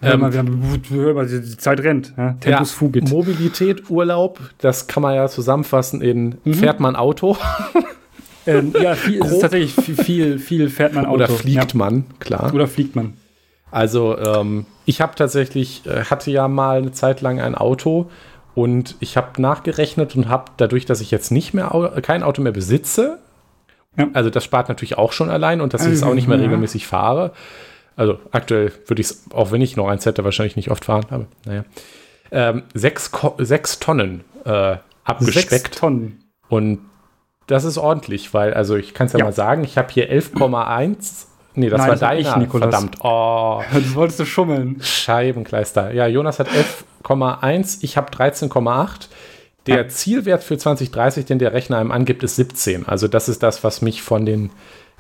[0.02, 2.14] Hör Ähm, mal, wir haben, hör mal, die Zeit rennt.
[2.16, 2.34] Ja?
[2.40, 3.10] Tempus Ja, fugit.
[3.10, 6.54] Mobilität, Urlaub, das kann man ja zusammenfassen in Mhm.
[6.54, 7.36] fährt man Auto
[8.46, 11.16] Ähm, ja, viel, es ist tatsächlich viel, viel, viel fährt man Auto.
[11.16, 12.54] oder fliegt man, klar.
[12.54, 13.14] Oder fliegt man.
[13.72, 18.10] Also ähm, ich habe tatsächlich, äh, hatte ja mal eine Zeit lang ein Auto
[18.54, 22.42] und ich habe nachgerechnet und habe dadurch, dass ich jetzt nicht mehr Au kein Auto
[22.42, 23.20] mehr besitze,
[24.14, 26.86] also das spart natürlich auch schon allein und dass ich es auch nicht mehr regelmäßig
[26.88, 27.32] fahre.
[27.96, 31.06] Also aktuell würde ich es, auch wenn ich noch eins hätte, wahrscheinlich nicht oft fahren,
[31.10, 31.64] aber naja.
[32.32, 35.50] Ähm, sechs, Ko sechs Tonnen äh, abgespeckt.
[35.50, 36.24] Sechs Tonnen.
[36.50, 36.80] Und
[37.48, 39.26] das ist ordentlich, weil, also ich kann es ja, Ja.
[39.26, 41.26] mal sagen, ich habe hier 11,1.
[41.56, 42.36] Nee, das Nein, war war ich.
[42.36, 42.70] Nikolas.
[42.72, 42.98] Verdammt.
[43.02, 44.78] Oh, Das wolltest du schummeln.
[44.82, 45.94] Scheibenkleister.
[45.94, 46.48] Ja, Jonas hat
[47.04, 49.08] 11,1, ich habe 13,8.
[49.68, 49.88] Der Ja.
[49.88, 52.88] Zielwert für 2030, den der Rechner einem angibt, ist 17.
[52.88, 54.50] Also das ist das, was mich von den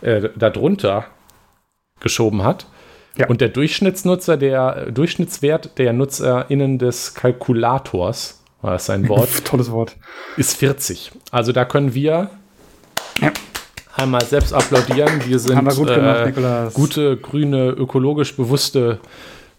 [0.01, 1.05] äh, darunter
[1.99, 2.67] geschoben hat.
[3.17, 3.27] Ja.
[3.27, 9.71] Und der Durchschnittsnutzer, der äh, Durchschnittswert der NutzerInnen des Kalkulators, war das ein Wort, Tolles
[9.71, 9.95] Wort.
[10.37, 11.11] ist 40.
[11.31, 12.29] Also da können wir
[13.21, 13.31] Ja.
[13.95, 15.21] einmal selbst applaudieren.
[15.27, 18.99] Wir sind wir gut gemacht, äh, gute, grüne, ökologisch bewusste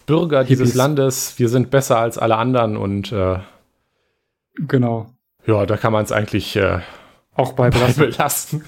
[0.07, 0.75] Bürger dieses Hippies.
[0.77, 1.35] Landes.
[1.39, 3.39] Wir sind besser als alle anderen und äh,
[4.57, 5.07] Genau.
[5.47, 6.81] ja, da kann man es eigentlich äh,
[7.37, 8.01] Auch bei bei belassen.
[8.11, 8.65] belassen.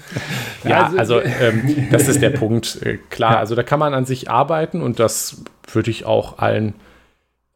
[0.63, 2.79] ja, Also- also ähm, das ist der Punkt.
[2.83, 3.39] Äh, klar, Ja.
[3.39, 6.73] also da kann man an sich arbeiten und das würde ich auch allen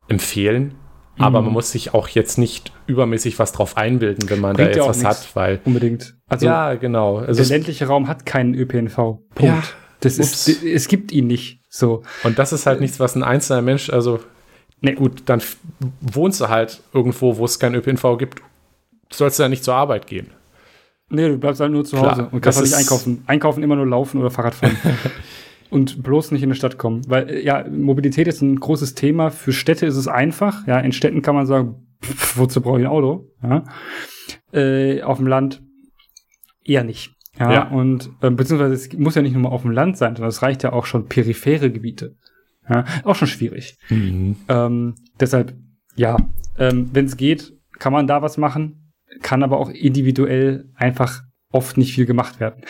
[0.08, 0.76] empfehlen.
[1.20, 1.48] Aber Mhm.
[1.48, 4.86] man muss sich auch jetzt nicht übermäßig was drauf einbilden, wenn man da Bringt ja
[4.88, 6.16] jetzt was hat, weil Unbedingt.
[6.28, 7.18] Also ja, genau.
[7.18, 8.96] Also der ländliche Raum hat keinen ÖPNV.
[8.96, 9.42] Punkt.
[9.42, 9.62] Ja,
[10.00, 10.48] das ups.
[10.48, 11.60] ist, es gibt ihn nicht.
[11.70, 12.04] So.
[12.24, 14.20] Und das ist halt nichts, was ein einzelner Mensch, also
[14.80, 14.94] Nee.
[14.94, 15.42] gut, dann
[16.00, 18.42] wohnst du halt irgendwo, wo es kein ÖPNV gibt,
[19.12, 20.32] sollst du ja nicht zur Arbeit gehen.
[21.12, 23.24] Nee, du bleibst halt nur zu Klar, Hause und kannst auch nicht ist- einkaufen.
[23.28, 24.76] Einkaufen immer nur laufen oder Fahrrad fahren.
[25.70, 27.02] und bloß nicht in die Stadt kommen.
[27.08, 29.30] Weil, äh, ja, Mobilität ist ein großes Thema.
[29.30, 30.66] Für Städte ist es einfach.
[30.68, 33.28] Ja, in Städten kann man sagen, pff, wozu brauche ich ein Auto?
[33.44, 33.64] Ja.
[34.54, 35.62] Äh, auf dem Land
[36.64, 37.14] eher nicht.
[37.40, 37.68] Ja, Ja.
[37.70, 40.42] und äh, beziehungsweise es muss ja nicht nur mal auf dem Land sein, sondern es
[40.42, 42.16] reicht ja auch schon periphere Gebiete.
[42.70, 43.78] Ja, auch schon schwierig.
[43.90, 45.56] Ähm, deshalb,
[45.96, 46.18] ja,
[46.60, 48.81] ähm, wenn es geht, kann man da was machen,
[49.22, 51.22] kann aber auch individuell einfach
[51.52, 52.64] oft nicht viel gemacht werden.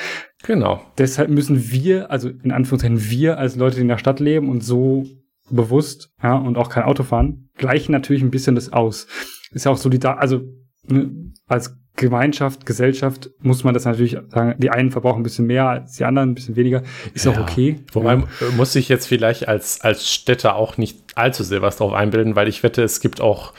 [0.43, 0.81] Genau.
[0.97, 4.61] Deshalb müssen wir, also in Anführungszeichen wir als Leute, die in der Stadt leben und
[4.61, 5.05] so
[5.49, 9.07] bewusst, ja, und auch kein Auto fahren, gleichen natürlich ein bisschen das aus.
[9.51, 10.41] Ist ja auch solidar, also
[10.87, 11.11] ne,
[11.47, 15.97] als Gemeinschaft, Gesellschaft muss man das natürlich sagen, die einen verbrauchen ein bisschen mehr als
[15.97, 16.83] die anderen, ein bisschen weniger.
[17.13, 17.41] Ist auch Ja.
[17.41, 17.79] okay.
[17.91, 18.19] Wobei ja.
[18.21, 22.35] äh, muss ich jetzt vielleicht als, als Städter auch nicht allzu sehr was drauf einbilden,
[22.35, 23.53] weil ich wette, es gibt auch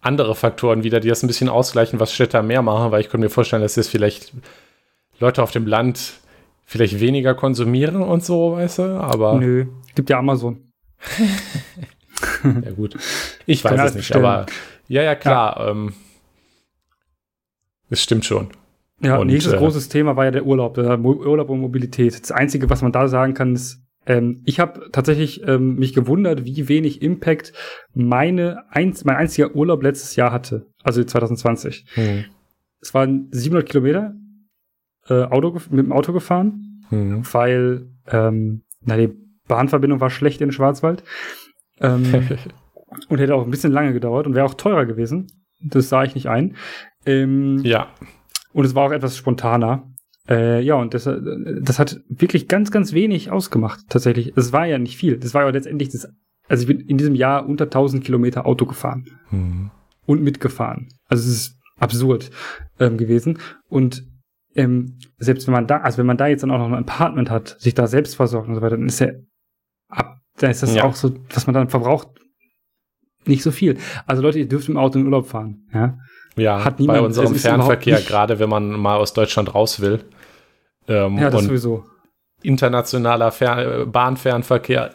[0.00, 3.26] andere Faktoren wieder, die das ein bisschen ausgleichen, was Städter mehr machen, weil ich könnte
[3.26, 4.32] mir vorstellen, dass jetzt vielleicht
[5.18, 6.20] Leute auf dem Land
[6.64, 10.72] vielleicht weniger konsumieren und so, weißt du, aber Nö, gibt ja Amazon.
[12.44, 12.96] ja gut.
[13.46, 14.24] Ich weiß es nicht, bestellen.
[14.24, 14.46] aber
[14.88, 15.68] ja, ja, klar.
[15.68, 15.94] Ähm,
[17.90, 18.48] es stimmt schon.
[19.00, 22.20] Ja, Und, nächstes äh, großes Thema war ja der Urlaub, der Mo Urlaub und Mobilität.
[22.20, 26.44] Das Einzige, was man da sagen kann, ist, ähm, ich habe tatsächlich ähm, mich gewundert,
[26.44, 27.52] wie wenig Impact
[27.94, 31.86] meine einz mein einziger Urlaub letztes Jahr hatte, also 2020.
[32.80, 34.14] Es waren 700 Kilometer
[35.08, 37.22] äh, Auto mit dem Auto gefahren mhm.
[37.32, 39.12] weil ähm, na, die
[39.46, 41.02] Bahnverbindung war schlecht in Schwarzwald.
[41.80, 42.28] Ähm,
[43.08, 45.26] und hätte auch ein bisschen lange gedauert und wäre auch teurer gewesen.
[45.60, 46.56] Das sah ich nicht ein.
[47.06, 47.88] Ähm, ja.
[48.52, 49.87] Und es war auch etwas spontaner.
[50.28, 51.18] Äh, ja, und das, äh,
[51.60, 54.32] das hat wirklich ganz, ganz wenig ausgemacht, tatsächlich.
[54.36, 55.18] Es war ja nicht viel.
[55.18, 56.08] Das war ja letztendlich das.
[56.48, 59.06] Also ich bin in diesem Jahr unter 1000 Kilometer Auto gefahren.
[59.30, 59.70] Mhm.
[60.06, 60.88] Und mitgefahren.
[61.06, 62.30] Also es ist absurd
[62.80, 63.38] ähm, gewesen.
[63.68, 64.04] Und
[64.54, 67.30] ähm, selbst wenn man da, also wenn man da jetzt dann auch noch ein Apartment
[67.30, 69.08] hat, sich da selbst versorgt und so weiter, dann ist ja
[69.88, 70.84] ab, dann ist das ja.
[70.84, 72.08] auch so, was man dann verbraucht,
[73.26, 73.76] nicht so viel.
[74.06, 75.68] Also Leute, ihr dürft im Auto in Urlaub fahren.
[75.72, 75.98] Ja,
[76.36, 80.04] ja Hat niemand, bei unserem Fernverkehr, gerade wenn man mal aus Deutschland raus will.
[80.88, 81.84] Ähm, ja, das sowieso.
[82.42, 84.94] Internationaler Fer Bahnfernverkehr.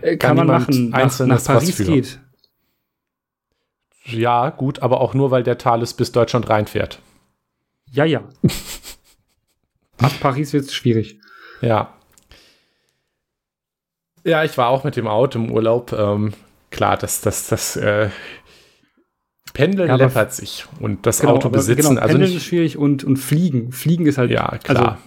[0.00, 0.90] Äh, kann, kann man machen.
[0.90, 2.20] Nach, nach Paris geht.
[4.04, 7.00] Ja, gut, aber auch nur, weil der Thales bis Deutschland reinfährt.
[7.90, 8.22] Ja, ja.
[9.98, 11.20] Ab Paris wird es schwierig.
[11.60, 11.94] Ja.
[14.24, 15.92] Ja, ich war auch mit dem Auto im Urlaub.
[15.92, 16.32] Ähm,
[16.70, 18.10] klar, das, das, das äh,
[19.58, 21.88] Pendeln ja, läppert sich und das genau, Auto besitzen.
[21.88, 23.72] Genau, also Pendeln ist schwierig und, und Fliegen.
[23.72, 24.30] Fliegen ist halt.
[24.30, 24.78] Ja, klar.
[24.78, 25.02] Also,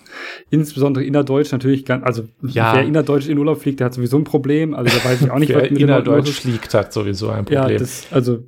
[0.49, 2.75] insbesondere innerdeutsch natürlich ganz, also ja.
[2.75, 4.73] wer innerdeutsch in Urlaub fliegt, der hat sowieso ein Problem.
[4.73, 7.69] Also da weiß ich auch nicht, wer was mit innerdeutsch fliegt, hat sowieso ein Problem.
[7.69, 8.43] Ja, das, also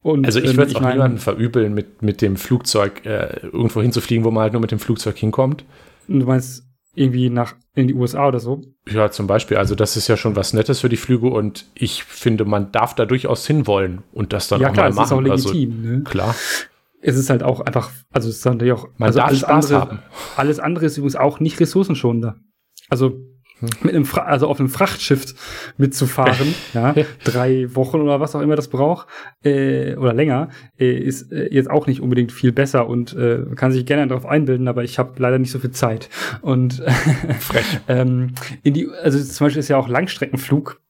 [0.00, 3.82] und, also ich würde ähm, auch mein, niemandem verübeln, mit, mit dem Flugzeug äh, irgendwo
[3.82, 5.66] hinzufliegen, wo man halt nur mit dem Flugzeug hinkommt.
[6.08, 6.65] Du meinst
[6.96, 8.62] irgendwie nach in die USA oder so?
[8.88, 9.58] Ja, zum Beispiel.
[9.58, 12.94] Also das ist ja schon was Nettes für die Flüge und ich finde, man darf
[12.94, 15.16] da durchaus hinwollen und das dann ja, auch klar, mal machen.
[15.18, 15.78] Ja, klar, ist auch legitim.
[15.78, 16.02] Also, ne?
[16.04, 16.34] Klar.
[17.02, 19.72] Es ist halt auch einfach, also es ist natürlich auch, man also darf alles Spaß
[19.72, 19.98] andere, haben.
[20.36, 22.36] Alles andere ist übrigens auch nicht ressourcenschonender.
[22.88, 23.20] Also.
[23.60, 25.34] Mit einem Fra also auf einem Frachtschiff
[25.78, 26.94] mitzufahren, ja,
[27.24, 29.08] drei Wochen oder was auch immer das braucht,
[29.42, 33.72] äh, oder länger, äh, ist äh, jetzt auch nicht unbedingt viel besser und äh, kann
[33.72, 36.10] sich gerne darauf einbilden, aber ich habe leider nicht so viel Zeit.
[36.42, 36.82] Und
[37.88, 40.80] ähm, in die, also zum Beispiel ist ja auch Langstreckenflug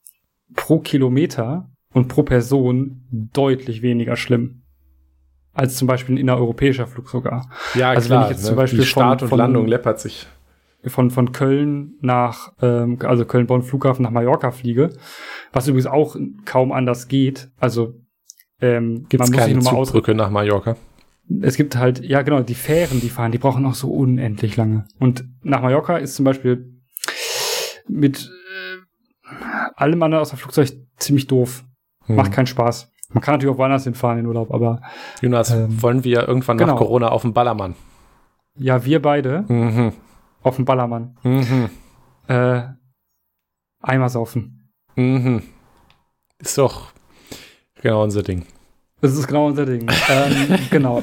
[0.54, 4.62] pro Kilometer und pro Person deutlich weniger schlimm
[5.52, 7.48] als zum Beispiel ein innereuropäischer Flug sogar.
[7.74, 10.26] Ja, also klar, wenn ich jetzt zum Beispiel die Start von, und Landung läppert sich
[10.90, 14.92] von, von Köln nach, ähm, also Köln-Bonn Flughafen nach Mallorca fliege,
[15.52, 17.50] was übrigens auch kaum anders geht.
[17.58, 17.94] Also
[18.60, 20.76] ähm, gibt es keine Zugbrücke nach Mallorca?
[21.42, 24.86] Es gibt halt, ja genau, die Fähren, die fahren, die brauchen auch so unendlich lange.
[25.00, 26.72] Und nach Mallorca ist zum Beispiel
[27.88, 28.30] mit
[29.24, 29.26] äh,
[29.74, 31.64] allem anderen aus dem Flugzeug ziemlich doof.
[32.04, 32.16] Hm.
[32.16, 32.92] Macht keinen Spaß.
[33.12, 34.80] Man kann natürlich auch woanders hinfahren in Urlaub, aber.
[35.20, 36.72] Jonas, ähm, wollen wir irgendwann genau.
[36.72, 37.74] nach Corona auf den Ballermann?
[38.56, 39.44] Ja, wir beide.
[39.48, 39.92] Mhm
[40.46, 41.16] auf dem Ballermann.
[41.24, 41.70] Mhm.
[42.28, 42.62] Äh,
[43.82, 44.70] Eimer saufen.
[44.94, 45.42] Mhm.
[46.38, 46.92] Ist doch
[47.82, 48.46] genau unser Ding.
[49.00, 49.90] Das ist genau unser Ding.
[50.08, 51.02] ähm, genau.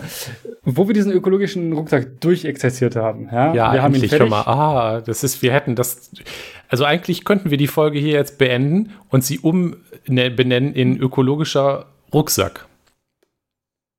[0.64, 3.28] Wo wir diesen ökologischen Rucksack durchexerziert haben.
[3.32, 4.44] Ja, ja wir haben ihn schon mal.
[4.44, 6.12] Ah, das ist, wir hätten das.
[6.70, 12.66] Also eigentlich könnten wir die Folge hier jetzt beenden und sie umbenennen in ökologischer Rucksack.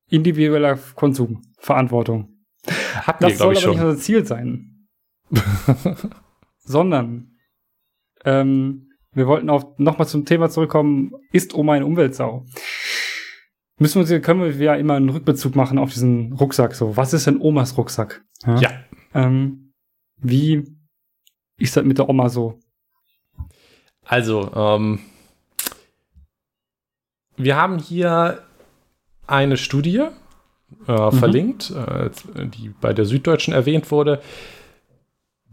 [0.09, 2.31] Individueller Konsum, Verantwortung.
[2.95, 3.71] Hatten das wir, soll aber schon.
[3.73, 4.74] nicht unser Ziel sein.
[6.59, 7.37] Sondern
[8.24, 12.47] ähm, wir wollten auch nochmal zum Thema zurückkommen, ist Oma eine Umweltsau?
[13.78, 16.74] Müssen wir uns, können wir ja immer einen Rückbezug machen auf diesen Rucksack.
[16.74, 18.24] So, was ist denn Omas Rucksack?
[18.47, 18.61] Ja.
[18.61, 18.70] ja.
[19.14, 19.72] Ähm,
[20.16, 20.64] wie
[21.59, 22.59] ist das mit der Oma so?
[24.05, 25.01] Also, ähm,
[27.37, 28.43] wir haben hier
[29.26, 30.07] eine Studie
[30.87, 31.12] äh, mhm.
[31.12, 32.11] verlinkt, äh,
[32.47, 34.20] die bei der Süddeutschen erwähnt wurde,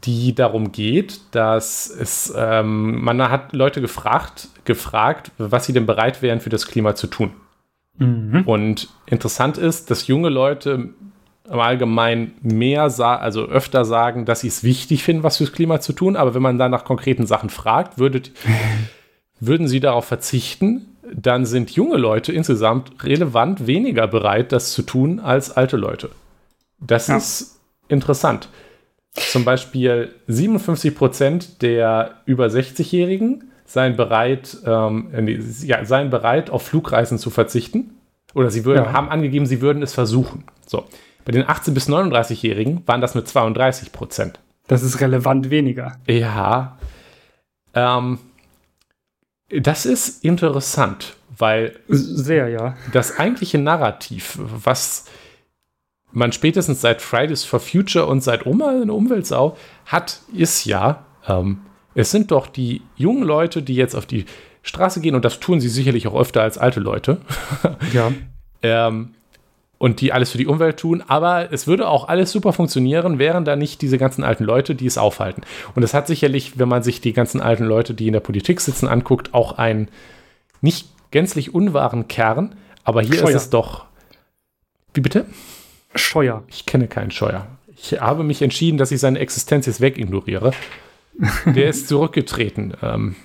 [0.03, 6.21] die darum geht, dass es, ähm, man hat Leute gefragt, gefragt, was sie denn bereit
[6.21, 7.31] wären, für das Klima zu tun.
[7.97, 8.43] Mhm.
[8.45, 10.89] Und interessant ist, dass junge Leute
[11.49, 15.93] im Allgemeinen mehr, also öfter sagen, dass sie es wichtig finden, was fürs Klima zu
[15.93, 18.31] tun, aber wenn man dann nach konkreten Sachen fragt, würdet,
[19.39, 25.19] würden sie darauf verzichten, dann sind junge Leute insgesamt relevant weniger bereit, das zu tun,
[25.19, 26.09] als alte Leute.
[26.79, 27.17] Das ja.
[27.17, 28.47] ist interessant.
[29.13, 35.09] Zum Beispiel 57 Prozent der über 60-Jährigen seien bereit, ähm,
[35.63, 37.97] ja, seien bereit, auf Flugreisen zu verzichten.
[38.33, 38.93] Oder sie würden, ja.
[38.93, 40.45] haben angegeben, sie würden es versuchen.
[40.65, 40.85] So.
[41.25, 44.39] Bei den 18- bis 39-Jährigen waren das mit 32 Prozent.
[44.67, 45.97] Das ist relevant weniger.
[46.07, 46.77] Ja.
[47.73, 48.19] Ähm,
[49.49, 51.77] das ist interessant, weil.
[51.87, 52.75] Sehr, ja.
[52.93, 55.05] Das eigentliche Narrativ, was
[56.11, 61.61] man spätestens seit Fridays for Future und seit Oma eine Umweltsau hat, ist ja, ähm,
[61.95, 64.25] es sind doch die jungen Leute, die jetzt auf die
[64.63, 67.17] Straße gehen, und das tun sie sicherlich auch öfter als alte Leute.
[67.93, 68.11] Ja.
[68.61, 69.13] ähm,
[69.77, 73.45] und die alles für die Umwelt tun, aber es würde auch alles super funktionieren, wären
[73.45, 75.41] da nicht diese ganzen alten Leute, die es aufhalten.
[75.73, 78.61] Und es hat sicherlich, wenn man sich die ganzen alten Leute, die in der Politik
[78.61, 79.87] sitzen, anguckt, auch einen
[80.61, 82.53] nicht gänzlich unwahren Kern,
[82.83, 83.29] aber hier Scheuer.
[83.29, 83.85] ist es doch.
[84.93, 85.25] Wie bitte?
[85.95, 86.43] Scheuer.
[86.47, 87.47] Ich kenne keinen Scheuer.
[87.75, 90.51] Ich habe mich entschieden, dass ich seine Existenz jetzt wegignoriere.
[91.45, 93.15] Der ist zurückgetreten, ähm,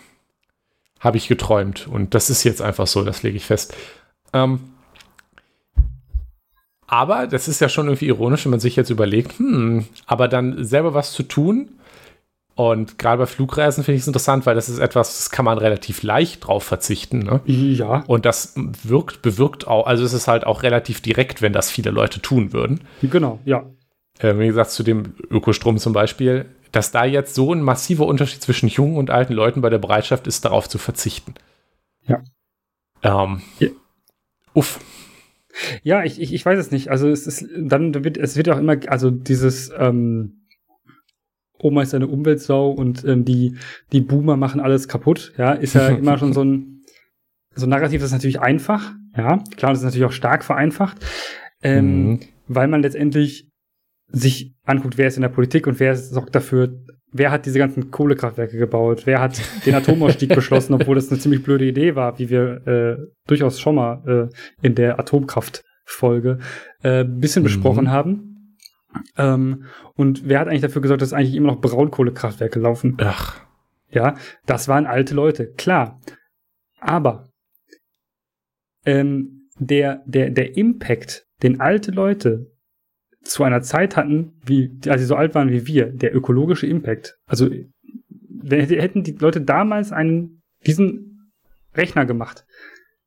[1.00, 1.86] habe ich geträumt.
[1.86, 3.74] Und das ist jetzt einfach so, das lege ich fest.
[4.32, 4.60] Ähm,
[6.86, 10.64] aber das ist ja schon irgendwie ironisch, wenn man sich jetzt überlegt, hm, aber dann
[10.64, 11.75] selber was zu tun.
[12.56, 15.58] Und gerade bei Flugreisen finde ich es interessant, weil das ist etwas, das kann man
[15.58, 17.18] relativ leicht drauf verzichten.
[17.18, 17.42] Ne?
[17.44, 18.02] Ja.
[18.06, 21.90] Und das wirkt, bewirkt auch, also es ist halt auch relativ direkt, wenn das viele
[21.90, 22.80] Leute tun würden.
[23.02, 23.66] Genau, ja.
[24.20, 28.40] Äh, wie gesagt, zu dem Ökostrom zum Beispiel, dass da jetzt so ein massiver Unterschied
[28.40, 31.34] zwischen jungen und alten Leuten bei der Bereitschaft ist, darauf zu verzichten.
[32.06, 32.22] Ja.
[33.02, 33.68] Ähm, ja.
[34.54, 34.80] Uff.
[35.82, 36.90] Ja, ich, ich, ich weiß es nicht.
[36.90, 40.45] Also es ist dann wird es wird auch immer, also dieses ähm,
[41.58, 43.56] Oma ist eine Umweltsau und ähm, die,
[43.92, 46.82] die Boomer machen alles kaputt, ja, ist ja immer schon so ein,
[47.54, 50.98] so ein Narrativ, das ist natürlich einfach, ja, klar, das ist natürlich auch stark vereinfacht,
[51.62, 52.20] ähm, mhm.
[52.48, 53.48] weil man letztendlich
[54.08, 56.78] sich anguckt, wer ist in der Politik und wer sorgt dafür,
[57.12, 61.42] wer hat diese ganzen Kohlekraftwerke gebaut, wer hat den Atomausstieg beschlossen, obwohl das eine ziemlich
[61.42, 62.96] blöde Idee war, wie wir äh,
[63.26, 66.38] durchaus schon mal äh, in der Atomkraftfolge
[66.82, 67.44] äh, bisschen mhm.
[67.44, 68.35] besprochen haben.
[69.16, 72.96] Ähm, und wer hat eigentlich dafür gesorgt, dass eigentlich immer noch Braunkohlekraftwerke laufen?
[73.00, 73.40] Ach.
[73.90, 74.16] Ja,
[74.46, 76.00] das waren alte Leute, klar.
[76.80, 77.28] Aber
[78.84, 82.50] ähm, der, der, der Impact, den alte Leute
[83.22, 87.18] zu einer Zeit hatten, wie, als sie so alt waren wie wir, der ökologische Impact.
[87.26, 87.50] Also
[88.48, 91.32] hätten die Leute damals einen, diesen
[91.74, 92.46] Rechner gemacht,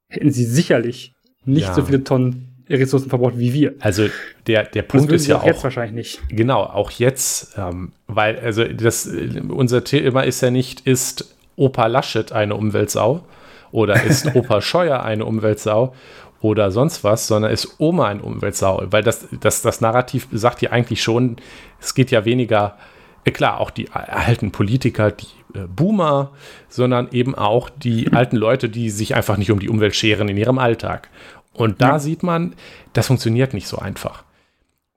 [0.07, 1.13] hätten sie sicherlich
[1.45, 1.73] nicht ja.
[1.73, 3.73] so viele Tonnen Ressourcen verbraucht wie wir.
[3.79, 4.07] Also
[4.47, 6.21] der, der Punkt ist ja auch, auch jetzt wahrscheinlich nicht.
[6.29, 9.09] Genau, auch jetzt, ähm, weil also das
[9.49, 13.23] unser Thema ist ja nicht, ist Opa Laschet eine Umweltsau
[13.71, 15.93] oder ist Opa Scheuer eine Umweltsau
[16.41, 18.83] oder sonst was, sondern ist Oma ein Umweltsau.
[18.89, 21.37] Weil das, das, das Narrativ sagt ja eigentlich schon,
[21.81, 22.77] es geht ja weniger,
[23.25, 26.31] äh, klar, auch die alten Politiker, die äh, Boomer,
[26.69, 30.37] sondern eben auch die alten Leute, die sich einfach nicht um die Umwelt scheren in
[30.37, 31.09] ihrem Alltag.
[31.53, 31.99] Und da ja.
[31.99, 32.55] sieht man,
[32.93, 34.23] das funktioniert nicht so einfach.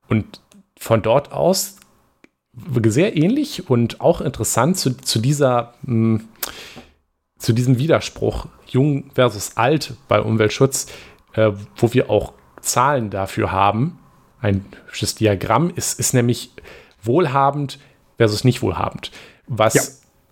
[0.09, 0.40] Und
[0.78, 1.76] von dort aus
[2.84, 6.28] sehr ähnlich und auch interessant zu, zu dieser mh, hm,
[7.38, 10.86] zu diesem Widerspruch jung versus alt bei Umweltschutz
[11.34, 13.98] äh, wo wir auch Zahlen dafür haben.
[14.40, 16.50] Ein hübsches Diagramm ist, ist nämlich
[17.03, 17.78] wohlhabend
[18.16, 19.11] versus nicht wohlhabend.
[19.46, 19.82] Was, ja.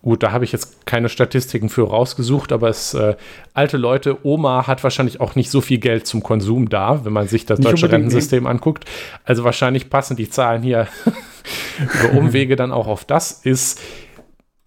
[0.01, 3.15] Gut, da habe ich jetzt keine Statistiken für rausgesucht, aber es, äh,
[3.53, 7.27] alte Leute, Oma hat wahrscheinlich auch nicht so viel Geld zum Konsum da, wenn man
[7.27, 8.85] sich das nicht deutsche Rentensystem anguckt.
[9.25, 10.87] Also wahrscheinlich passen die Zahlen hier
[12.03, 13.31] über Umwege dann auch auf das.
[13.31, 13.79] Ist,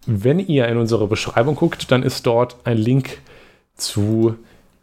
[0.05, 3.17] wenn ihr in unsere Beschreibung guckt, dann ist dort ein Link
[3.75, 4.35] zu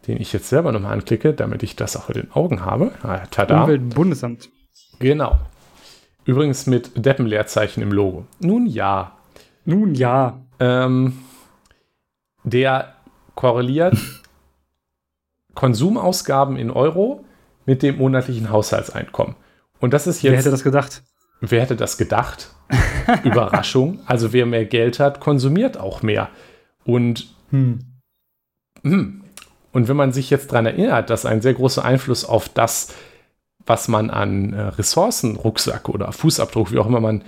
[0.07, 2.91] den ich jetzt selber nochmal anklicke, damit ich das auch in den Augen habe.
[3.03, 3.63] Ah, tada.
[3.63, 4.49] Umweltbundesamt.
[4.99, 5.39] Genau.
[6.25, 8.25] Übrigens mit Deppenleerzeichen im Logo.
[8.39, 9.17] Nun ja.
[9.65, 10.42] Nun ja.
[10.59, 11.19] Ähm,
[12.43, 12.95] der
[13.35, 13.97] korreliert
[15.55, 17.23] Konsumausgaben in Euro
[17.65, 19.35] mit dem monatlichen Haushaltseinkommen.
[19.79, 20.31] Und das ist jetzt.
[20.31, 21.03] Wer hätte das gedacht?
[21.41, 22.53] Wer hätte das gedacht?
[23.23, 23.99] Überraschung.
[24.05, 26.29] Also wer mehr Geld hat, konsumiert auch mehr.
[26.85, 27.79] Und hm.
[28.83, 29.23] Hm,
[29.71, 32.93] und wenn man sich jetzt daran erinnert, dass ein sehr großer Einfluss auf das,
[33.65, 37.23] was man an äh, Ressourcen, Rucksack oder Fußabdruck, wie auch immer man,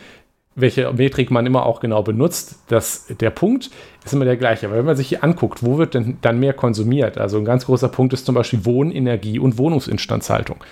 [0.56, 3.70] welche Metrik man immer auch genau benutzt, dass der Punkt
[4.04, 4.68] ist immer der gleiche.
[4.68, 7.18] Aber wenn man sich hier anguckt, wo wird denn dann mehr konsumiert?
[7.18, 10.64] Also ein ganz großer Punkt ist zum Beispiel Wohnenergie und Wohnungsinstandshaltung.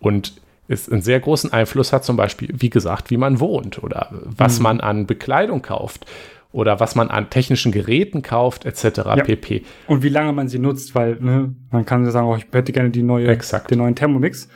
[0.00, 4.08] Und es einen sehr großen Einfluss hat zum Beispiel, wie gesagt, wie man wohnt oder
[4.24, 4.62] was mhm.
[4.62, 6.06] man an Bekleidung kauft
[6.50, 8.84] oder was man an technischen Geräten kauft, etc.
[8.96, 9.16] Ja.
[9.16, 9.64] pp.
[9.88, 12.90] Und wie lange man sie nutzt, weil ne, man kann sagen, oh, ich hätte gerne
[12.90, 13.70] die neue, Exakt.
[13.70, 14.48] den neuen Thermomix.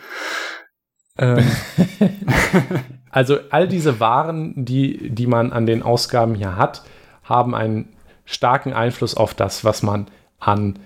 [1.19, 1.45] Ähm.
[3.17, 6.83] also all diese Waren, die, die man an den Ausgaben hier hat,
[7.23, 7.97] haben einen
[8.27, 10.09] starken Einfluss auf das, was man
[10.39, 10.79] an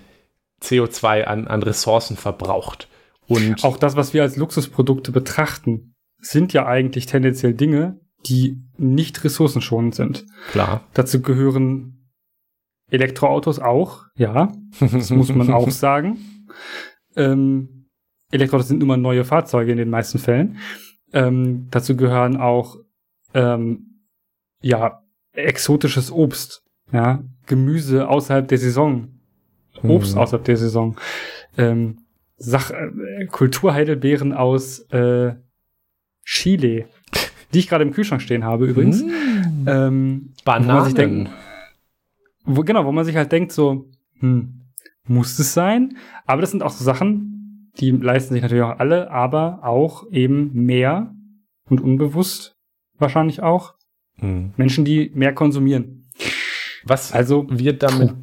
[0.63, 2.87] CO2, an, an Ressourcen verbraucht.
[3.27, 9.25] Und auch das, was wir als Luxusprodukte betrachten, sind ja eigentlich tendenziell Dinge, die nicht
[9.25, 10.25] ressourcenschonend sind.
[10.51, 10.87] Klar.
[10.93, 12.13] Dazu gehören
[12.89, 14.53] Elektroautos auch, ja.
[14.79, 16.47] Das muss man auch sagen.
[17.17, 17.89] Ähm,
[18.31, 20.57] Elektroautos sind immer neue Fahrzeuge in den meisten Fällen.
[21.13, 22.77] Ähm, dazu gehören auch
[23.33, 24.01] ähm,
[24.61, 25.01] ja
[25.33, 29.19] exotisches Obst, ja Gemüse außerhalb der Saison,
[29.83, 30.21] Obst mhm.
[30.21, 30.97] außerhalb der Saison.
[31.57, 31.97] Ähm,
[32.43, 35.35] Sach äh, Kulturheidelbeeren aus äh,
[36.23, 36.85] Chile,
[37.53, 39.03] die ich gerade im Kühlschrank stehen habe übrigens.
[39.03, 39.67] Mm.
[39.67, 40.67] Ähm, Bananen.
[40.67, 41.31] Wo man sich denkt,
[42.45, 43.89] wo, genau, wo man sich halt denkt, so,
[44.19, 44.61] hm,
[45.05, 45.97] muss es sein?
[46.25, 47.30] Aber das sind auch so Sachen,
[47.79, 51.13] die leisten sich natürlich auch alle, aber auch eben mehr
[51.69, 52.55] und unbewusst
[52.97, 53.73] wahrscheinlich auch
[54.21, 54.53] Hm.
[54.55, 56.07] Menschen, die mehr konsumieren.
[56.83, 58.13] Was Also, wir damit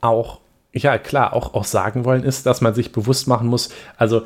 [0.00, 0.40] auch,
[0.72, 4.22] ja klar, auch, auch sagen wollen, ist, dass man sich bewusst machen muss, also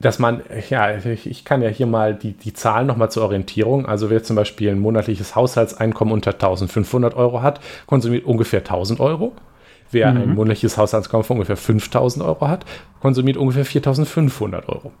[0.00, 3.84] dass man, ja, ich ich kann ja hier mal die, die Zahlen nochmal zur Orientierung.
[3.86, 9.32] Also wer zum Beispiel ein monatliches Haushaltseinkommen unter 1500 Euro hat, konsumiert ungefähr 1000 Euro.
[9.90, 10.20] Wer Mhm.
[10.22, 12.64] ein monatliches Haushaltseinkommen von ungefähr 5000 Euro hat,
[13.00, 14.92] konsumiert ungefähr 4500 Euro.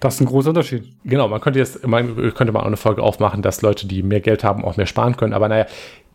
[0.00, 0.84] das ist ein großer Unterschied.
[1.04, 4.20] Genau, man könnte jetzt, man könnte mal auch eine Folge aufmachen, dass Leute, die mehr
[4.20, 5.32] Geld haben, auch mehr sparen können.
[5.32, 5.66] Aber naja,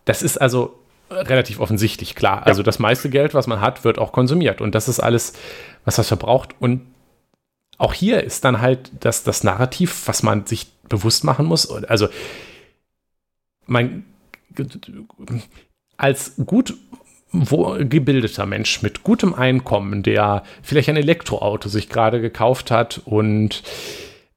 [0.05, 0.77] das ist also
[1.09, 2.45] relativ offensichtlich klar.
[2.45, 4.59] Also das meiste Geld, was man hat, wird auch konsumiert.
[4.61, 5.33] Und das ist alles,
[5.85, 6.55] was das verbraucht.
[6.59, 6.81] Und
[7.77, 11.69] auch hier ist dann halt das, das Narrativ, was man sich bewusst machen muss.
[11.71, 12.07] Also
[13.67, 14.03] man
[15.97, 16.73] als gut
[17.89, 23.63] gebildeter Mensch mit gutem Einkommen, der vielleicht ein Elektroauto sich gerade gekauft hat und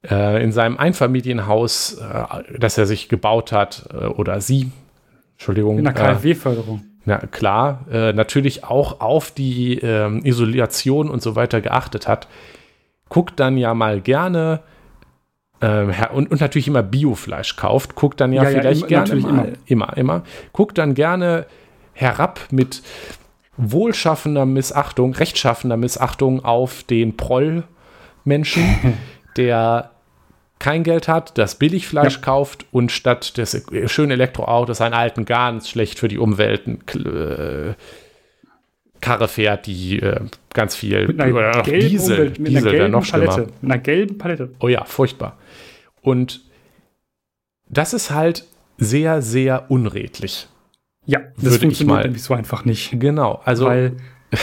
[0.09, 2.23] äh, in seinem Einfamilienhaus, äh,
[2.59, 4.71] das er sich gebaut hat, äh, oder sie,
[5.33, 6.83] Entschuldigung, In der äh, KfW-Förderung.
[7.05, 12.27] na klar, äh, natürlich auch auf die ähm, Isolation und so weiter geachtet hat,
[13.09, 14.61] guckt dann ja mal gerne
[15.61, 19.07] ähm, und, und natürlich immer Biofleisch kauft, guckt dann ja, Ja, ja, vielleicht immer- gerne
[19.07, 20.23] natürlich mal, immer, immer,
[20.53, 21.45] guckt dann gerne
[21.93, 22.81] herab mit
[23.57, 28.97] wohlschaffender Missachtung, rechtschaffender Missachtung auf den Proll-Menschen,
[29.37, 29.91] der
[30.59, 35.69] kein Geld hat, das Billigfleisch kauft und statt des äh, schönen Elektroautos einen alten, ganz
[35.69, 37.73] schlecht für die Umwelt äh,
[39.01, 40.19] Karre fährt, die äh,
[40.53, 43.25] ganz viel Mit einer oder gelben Diesel, Umwelt, mit einer Diesel wäre gelben noch schlimmer.
[43.25, 43.53] Palette.
[43.61, 44.49] Mit einer gelben Palette.
[44.59, 45.37] Oh ja, furchtbar.
[46.01, 46.41] Und
[47.67, 48.45] das ist halt
[48.77, 50.47] sehr, sehr unredlich.
[51.05, 52.99] Ja, das Würde ich funktioniert mal- nämlich so einfach nicht.
[52.99, 53.41] Genau.
[53.43, 53.97] Also weil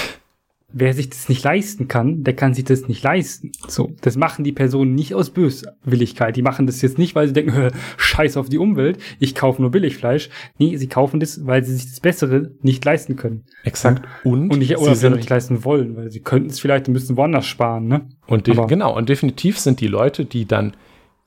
[0.71, 3.53] wer sich das nicht leisten kann, der kann sich das nicht leisten.
[3.69, 6.37] So, das machen die Personen nicht aus Böswilligkeit.
[6.37, 9.63] Die machen das jetzt nicht, weil sie denken, "Hä, Scheiß auf die Umwelt, ich kaufe
[9.63, 10.29] nur Billigfleisch.
[10.59, 13.45] Nee, sie kaufen das, weil sie sich das Bessere nicht leisten können.
[13.65, 14.07] exakt.
[14.25, 17.17] Und, Und nicht, oder sie nicht leisten wollen, weil sie könnten es vielleicht und müssen
[17.17, 18.07] woanders sparen, ne?
[18.27, 20.75] Und genau, und definitiv sind die Leute, die dann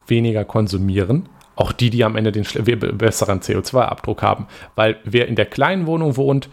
[0.05, 2.45] weniger konsumieren, auch die, die am Ende den
[2.97, 4.47] besseren CO2-Abdruck haben.
[4.75, 6.49] Weil wer in der kleinen Wohnung wohnt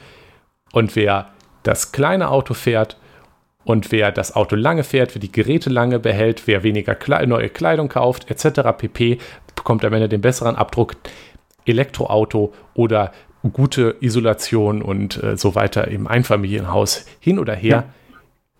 [0.72, 1.30] und wer
[1.62, 2.96] das kleine Auto fährt
[3.64, 7.49] und wer das Auto lange fährt, wer die Geräte lange behält, wer weniger Kle neue
[7.49, 8.61] Kleidung kauft, etc.
[8.76, 9.18] pp.,
[9.55, 10.96] bekommt am Ende den besseren Abdruck.
[11.66, 13.12] Elektroauto oder
[13.53, 17.94] gute Isolation und äh, so weiter im Einfamilienhaus hin oder her, Ja.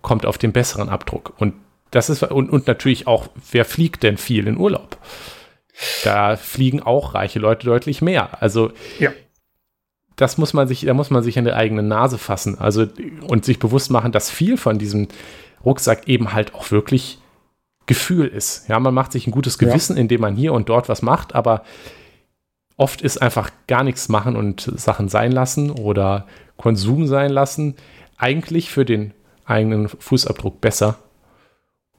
[0.01, 1.33] kommt auf den besseren Abdruck.
[1.37, 1.55] Und
[1.91, 4.97] das ist und, und natürlich auch, wer fliegt denn viel in Urlaub?
[6.03, 8.41] Da fliegen auch reiche Leute deutlich mehr.
[8.41, 9.11] Also Ja.
[10.15, 12.59] das muss man sich, da muss man sich an der eigenen Nase fassen.
[12.59, 12.87] Also
[13.27, 15.07] und sich bewusst machen, dass viel von diesem
[15.63, 17.19] Rucksack eben halt auch wirklich
[17.85, 18.67] Gefühl ist.
[18.69, 19.67] Ja, man macht sich ein gutes Ja.
[19.67, 21.63] Gewissen, indem man hier und dort was macht, aber
[22.77, 26.27] oft ist einfach gar nichts machen und Sachen sein lassen oder
[26.57, 27.75] Konsum sein lassen
[28.17, 29.13] eigentlich für den
[29.45, 30.97] eigenen Fußabdruck besser.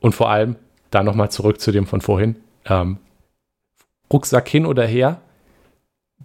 [0.00, 0.56] Und vor allem,
[0.90, 2.98] da nochmal zurück zu dem von vorhin, ähm,
[4.12, 5.20] Rucksack hin oder her,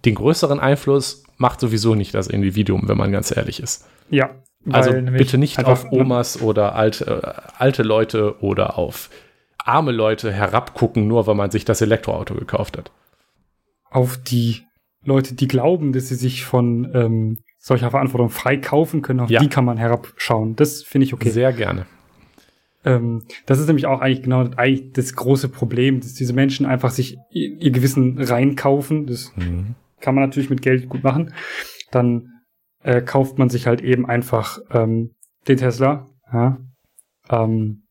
[0.04, 3.86] den größeren Einfluss macht sowieso nicht das Individuum, wenn man ganz ehrlich ist.
[4.10, 4.30] Ja.
[4.70, 9.10] Also bitte nicht auf Omas oder alte, äh, alte Leute oder auf
[9.58, 12.90] arme Leute herabgucken, nur weil man sich das Elektroauto gekauft hat.
[13.90, 14.62] auf die
[15.04, 19.40] Leute, die glauben, dass sie sich von ähm, solcher Verantwortung frei kaufen können, auf Ja.
[19.40, 20.56] die kann man herabschauen.
[20.56, 21.30] Das finde ich okay.
[21.30, 21.86] Sehr gerne.
[22.86, 26.90] Ähm, das ist nämlich auch eigentlich genau eigentlich das große Problem, dass diese Menschen einfach
[26.90, 29.06] sich ihr, ihr Gewissen reinkaufen.
[29.06, 29.74] Das Mhm.
[30.00, 31.34] kann man natürlich mit Geld gut machen.
[31.90, 32.28] Dann
[32.82, 35.10] äh, kauft man sich halt eben einfach ähm,
[35.48, 36.06] den Tesla.
[36.32, 36.58] Ja?
[37.28, 37.82] Ähm,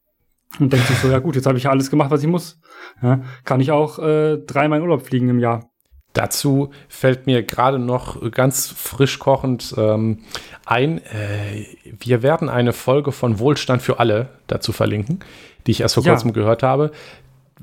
[0.60, 2.58] und denkt sich so, ja gut, jetzt habe ich ja alles gemacht, was ich muss.
[3.02, 3.22] Ja?
[3.44, 5.70] Kann ich auch äh, dreimal in Urlaub fliegen im Jahr.
[6.16, 10.20] Dazu fällt mir gerade noch ganz frisch kochend ähm,
[10.66, 11.66] ein, äh,
[12.00, 15.20] wir werden eine Folge von Wohlstand für alle dazu verlinken,
[15.68, 16.14] die ich erst vor Ja.
[16.14, 16.92] kurzem gehört habe.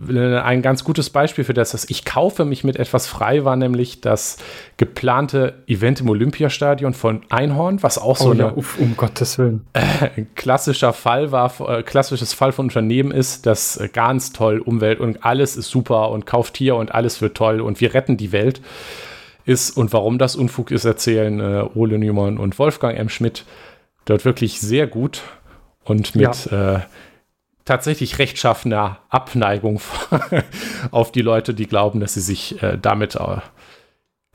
[0.08, 3.56] Äh, Ein ganz gutes Beispiel für das, dass ich kaufe mich mit etwas frei, war
[3.56, 4.38] nämlich das
[4.76, 9.38] geplante Event im Olympiastadion von Einhorn, was auch so oh eine ja, uff, um Gottes
[9.38, 9.66] Willen.
[9.74, 14.98] ein klassischer Fall war, äh, klassisches Fall von Unternehmen ist, das äh, ganz toll Umwelt
[14.98, 18.32] und alles ist super und kauft hier und alles wird toll und wir retten die
[18.32, 18.62] Welt
[19.44, 23.08] ist und warum das Unfug ist, erzählen äh, Ole Newman und Wolfgang M.
[23.08, 23.44] Schmidt
[24.04, 25.22] dort wirklich sehr gut
[25.84, 26.82] und mit ja.
[27.62, 29.80] Äh, tatsächlich rechtschaffener Abneigung
[30.90, 33.38] auf die Leute, die glauben, dass sie sich äh, damit äh,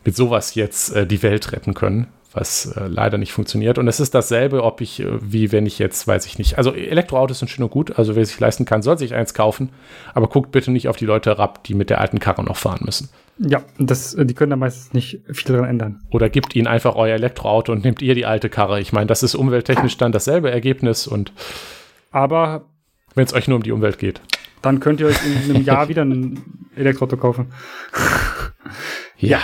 [0.06, 3.78] mit sowas jetzt äh, die Welt retten können, was äh, leider nicht funktioniert.
[3.78, 6.74] Und es ist dasselbe, ob ich, äh, wie wenn ich jetzt, weiß ich nicht, also
[6.74, 9.70] Elektroautos sind schön und gut, also wer sich leisten kann, soll sich eins kaufen,
[10.14, 12.84] aber guckt bitte nicht auf die Leute herab, die mit der alten Karre noch fahren
[12.86, 13.10] müssen.
[13.40, 16.02] Ja, das, die können da meistens nicht viel daran ändern.
[16.10, 18.80] Oder gebt ihnen einfach euer Elektroauto und nehmt ihr die alte Karre.
[18.80, 21.34] Ich meine, das ist umwelttechnisch dann dasselbe Ergebnis und
[22.10, 22.66] aber
[23.18, 24.22] wenn es euch nur um die Umwelt geht.
[24.62, 26.40] Dann könnt ihr euch in einem Jahr wieder ein
[26.76, 27.52] Elektroauto kaufen.
[29.18, 29.40] ja.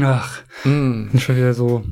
[0.00, 1.08] Ach, mm.
[1.10, 1.84] bin schon wieder so.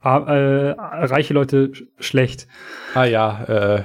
[0.00, 2.46] Ah, äh, reiche Leute sch schlecht.
[2.94, 3.84] Ah ja, äh,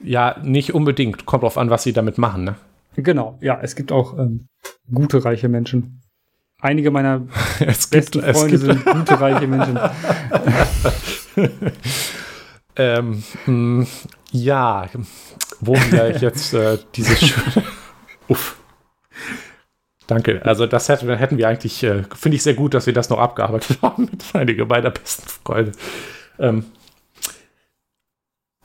[0.00, 1.26] ja, nicht unbedingt.
[1.26, 2.56] Kommt drauf an, was sie damit machen, ne?
[2.96, 4.48] Genau, ja, es gibt auch ähm,
[4.92, 6.02] gute reiche Menschen.
[6.60, 7.26] Einige meiner
[7.60, 9.78] es besten gibt, Freunde sind gute reiche Menschen.
[12.76, 13.86] ähm, mh, mm,
[14.32, 14.88] ja,
[15.60, 17.64] wo wir jetzt äh, dieses schöne.
[18.28, 18.56] Uff.
[20.06, 20.44] Danke.
[20.44, 23.18] Also das hätten, hätten wir eigentlich, äh, finde ich sehr gut, dass wir das noch
[23.18, 25.72] abgearbeitet haben mit einigen meiner besten Freunde.
[26.38, 26.64] Ähm,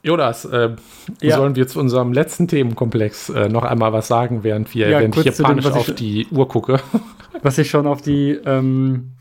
[0.06, 0.76] Jonas, äh,
[1.20, 1.36] ja.
[1.36, 5.18] sollen wir zu unserem letzten Themenkomplex äh, noch einmal was sagen, während wir, ja, während
[5.18, 6.80] ich hier panisch auf ich, die Uhr gucke?
[7.42, 9.16] Was ich schon auf die, ähm,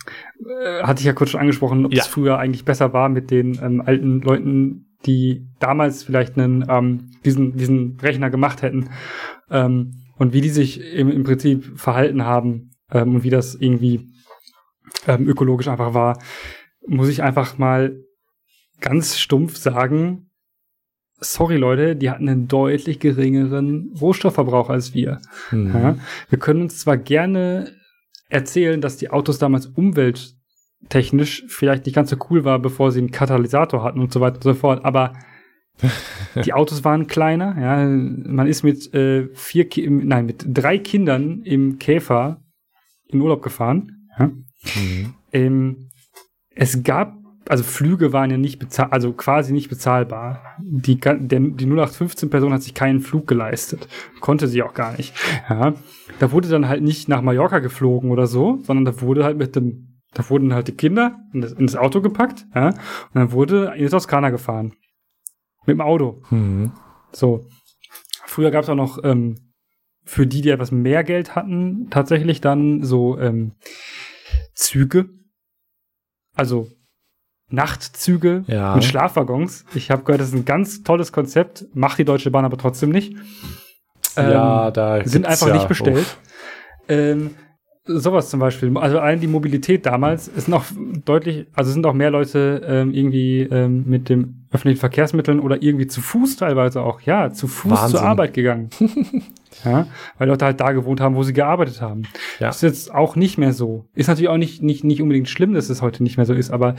[0.63, 2.03] äh, hatte ich ja kurz schon angesprochen, ob ja.
[2.03, 7.11] es früher eigentlich besser war mit den ähm, alten Leuten, die damals vielleicht einen, ähm,
[7.25, 8.91] diesen, diesen Rechner gemacht hätten
[9.51, 14.11] ähm, und wie die sich im, im Prinzip verhalten haben ähm, und wie das irgendwie
[15.09, 16.19] ähm, ökologisch einfach war,
[16.87, 17.97] muss ich einfach mal
[18.81, 20.31] ganz stumpf sagen,
[21.21, 25.21] sorry Leute, die hatten einen deutlich geringeren Rohstoffverbrauch als wir.
[25.51, 25.73] Mhm.
[25.73, 25.99] Ja,
[26.29, 27.73] wir können uns zwar gerne
[28.29, 33.11] erzählen, dass die Autos damals umwelttechnisch vielleicht nicht ganz so cool war, bevor sie einen
[33.11, 35.13] Katalysator hatten und so weiter und so fort, aber
[36.45, 41.43] die Autos waren kleiner, ja, man ist mit äh, vier, Ki nein, mit drei Kindern
[41.43, 42.43] im Käfer
[43.09, 44.09] in Urlaub gefahren.
[44.19, 44.27] Ja.
[44.27, 45.15] Mhm.
[45.33, 45.91] Ähm,
[46.51, 47.17] es gab
[47.49, 50.57] also Flüge waren ja nicht bezahlt, also quasi nicht bezahlbar.
[50.61, 53.89] Die, der, die 0815-Person hat sich keinen Flug geleistet.
[54.21, 55.15] Konnte sie auch gar nicht.
[55.49, 55.75] Ja.
[56.19, 59.57] Da wurde dann halt nicht nach Mallorca geflogen oder so, sondern da wurde halt mit
[59.57, 62.77] dem, da wurden halt die Kinder in das, in das Auto gepackt, ja, und
[63.15, 64.75] dann wurde in die Toskana gefahren.
[65.67, 66.23] Mit dem Auto.
[66.31, 66.73] Mhm.
[67.13, 67.47] So.
[68.27, 69.37] Früher gab es auch noch, ähm,
[70.05, 73.53] für die, die etwas mehr Geld hatten, tatsächlich dann so ähm,
[74.55, 75.09] Züge.
[76.35, 76.69] Also
[77.55, 78.75] Nachtzüge ja.
[78.75, 79.65] mit Schlafwaggons.
[79.75, 82.91] Ich habe gehört, das ist ein ganz tolles Konzept, macht die Deutsche Bahn aber trotzdem
[82.91, 83.15] nicht.
[84.17, 86.19] Ähm, ja, da sind einfach ja nicht bestellt.
[86.89, 87.31] Ähm,
[87.87, 88.77] sowas zum Beispiel.
[88.79, 90.65] Also allein die Mobilität damals ist noch
[91.05, 95.87] deutlich, also sind auch mehr Leute ähm, irgendwie ähm, mit dem öffentlichen Verkehrsmitteln oder irgendwie
[95.87, 97.99] zu Fuß teilweise auch, ja, zu Fuß Wahnsinn.
[97.99, 98.71] zur Arbeit gegangen.
[99.65, 99.87] ja,
[100.17, 102.03] weil Leute halt da gewohnt haben, wo sie gearbeitet haben.
[102.39, 102.47] Ja.
[102.47, 103.87] Das ist jetzt auch nicht mehr so.
[103.95, 106.51] Ist natürlich auch nicht, nicht, nicht unbedingt schlimm, dass es heute nicht mehr so ist,
[106.51, 106.77] aber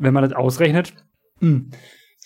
[0.00, 0.94] wenn man das ausrechnet,
[1.40, 1.70] mh, hm,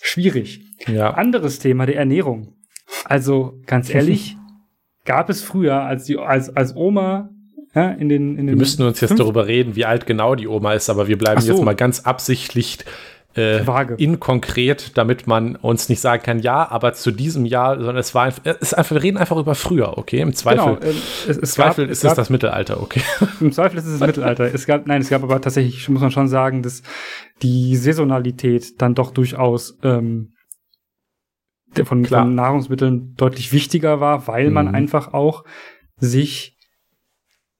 [0.01, 0.61] schwierig.
[0.87, 1.11] Ja.
[1.11, 2.55] Anderes Thema, der Ernährung.
[3.03, 4.37] Also ganz ehrlich,
[5.05, 7.29] gab es früher, als die als als Oma
[7.73, 10.47] ja, in den, in den Wir müssten uns jetzt darüber reden, wie alt genau die
[10.47, 11.51] Oma ist, aber wir bleiben so.
[11.51, 12.77] jetzt mal ganz absichtlich
[13.35, 18.15] äh, inkonkret, damit man uns nicht sagen kann, ja, aber zu diesem Jahr, sondern es
[18.15, 20.21] war einfach, es einfach, wir reden einfach über früher, okay?
[20.21, 20.93] Im Zweifel, genau, äh,
[21.27, 23.01] es, es Zweifel gab, ist es, gab, das Mittelalter, okay?
[23.41, 24.53] Im Zweifel ist es das Mittelalter.
[24.53, 26.81] Es gab, nein, es gab aber tatsächlich, muss man schon sagen, dass
[27.41, 30.33] die Saisonalität dann doch durchaus ähm,
[31.83, 34.53] von, von Nahrungsmitteln deutlich wichtiger war, weil mhm.
[34.53, 35.43] man einfach auch
[35.97, 36.57] sich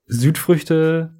[0.05, 1.13] Südfrüchte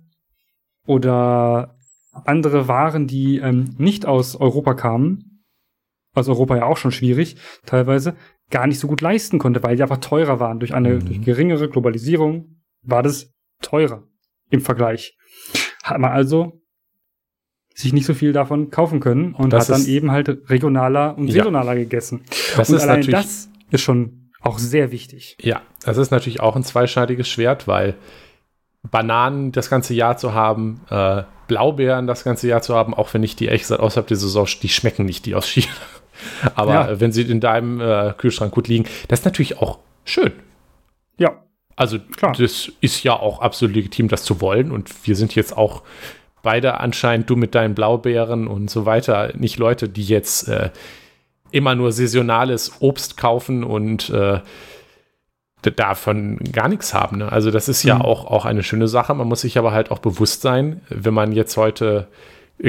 [0.86, 1.75] oder
[2.24, 5.44] andere Waren, die ähm, nicht aus Europa kamen,
[6.14, 7.36] aus Europa ja auch schon schwierig,
[7.66, 8.16] teilweise,
[8.50, 10.60] gar nicht so gut leisten konnte, weil die einfach teurer waren.
[10.60, 11.06] Durch eine mhm.
[11.06, 14.04] durch geringere Globalisierung war das teurer
[14.50, 15.18] im Vergleich.
[15.84, 16.62] Hat man also
[17.74, 21.30] sich nicht so viel davon kaufen können und das hat dann eben halt regionaler und
[21.30, 21.80] saisonaler ja.
[21.80, 22.22] gegessen.
[22.56, 25.38] Das und ist allein das ist schon auch sehr wichtig.
[25.42, 27.96] Ja, das ist natürlich auch ein zweischneidiges Schwert, weil
[28.90, 33.24] Bananen das ganze Jahr zu haben, äh, Blaubeeren das ganze Jahr zu haben, auch wenn
[33.24, 35.74] ich die echt außerhalb der Saison, die schmecken nicht, die aus China.
[36.56, 37.00] Aber ja.
[37.00, 40.32] wenn sie in deinem äh, Kühlschrank gut liegen, das ist natürlich auch schön.
[41.18, 41.44] Ja.
[41.76, 42.34] Also Klar.
[42.38, 44.72] das ist ja auch absolut legitim, das zu wollen.
[44.72, 45.84] Und wir sind jetzt auch
[46.42, 50.70] beide anscheinend, du mit deinen Blaubeeren und so weiter, nicht Leute, die jetzt äh,
[51.52, 54.40] immer nur saisonales Obst kaufen und äh,
[55.72, 57.18] davon gar nichts haben.
[57.18, 57.32] Ne?
[57.32, 58.02] Also das ist ja mhm.
[58.02, 59.14] auch, auch eine schöne Sache.
[59.14, 62.08] Man muss sich aber halt auch bewusst sein, wenn man jetzt heute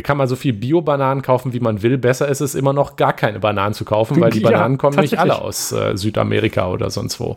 [0.03, 1.97] kann man so viel Bio-Bananen kaufen, wie man will.
[1.97, 4.99] Besser ist es immer noch, gar keine Bananen zu kaufen, weil die Ja, Bananen kommen
[4.99, 7.37] nicht alle aus äh, Südamerika oder sonst wo.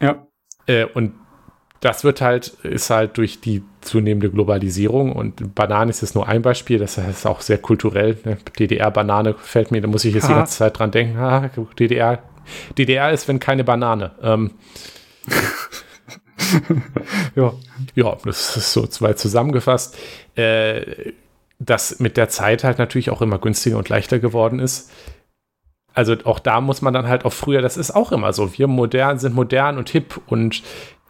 [0.00, 0.26] Ja.
[0.66, 1.12] Äh, und
[1.80, 6.42] das wird halt, ist halt durch die zunehmende Globalisierung und Bananen ist jetzt nur ein
[6.42, 8.18] Beispiel, das ist auch sehr kulturell.
[8.24, 8.36] Ne?
[8.58, 10.38] DDR-Banane fällt mir, da muss ich jetzt die Ha.
[10.38, 11.18] ganze Zeit dran denken.
[11.18, 12.22] Ah, DDR,
[12.78, 14.12] DDR ist, wenn keine Banane.
[14.22, 14.52] Ähm,
[17.36, 17.52] Ja.
[17.94, 19.96] ja, das ist so zwei zusammengefasst.
[20.34, 21.12] Äh,
[21.58, 24.90] das mit der Zeit halt natürlich auch immer günstiger und leichter geworden ist.
[25.92, 28.56] Also auch da muss man dann halt auch früher, das ist auch immer so.
[28.56, 30.62] Wir modern sind modern und hip und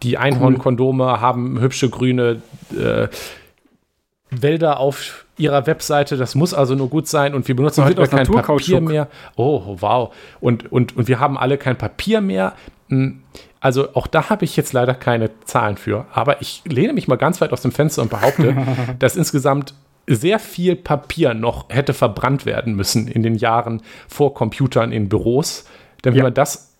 [0.03, 3.07] die Einhornkondome haben hübsche grüne äh,
[4.31, 6.15] Wälder auf ihrer Webseite.
[6.17, 9.07] Das muss also nur gut sein und wir benutzen heute kein Papier mehr.
[9.35, 10.13] Oh, wow.
[10.39, 12.53] Und, und, und wir haben alle kein Papier mehr.
[12.89, 13.21] Hm,
[13.59, 16.05] Also auch da habe ich jetzt leider keine Zahlen für.
[16.13, 18.55] Aber ich lehne mich mal ganz weit aus dem Fenster und behaupte,
[18.99, 19.73] dass insgesamt
[20.07, 25.65] sehr viel Papier noch hätte verbrannt werden müssen in den Jahren vor Computern in Büros,
[26.01, 26.23] damit Ja.
[26.23, 26.75] man das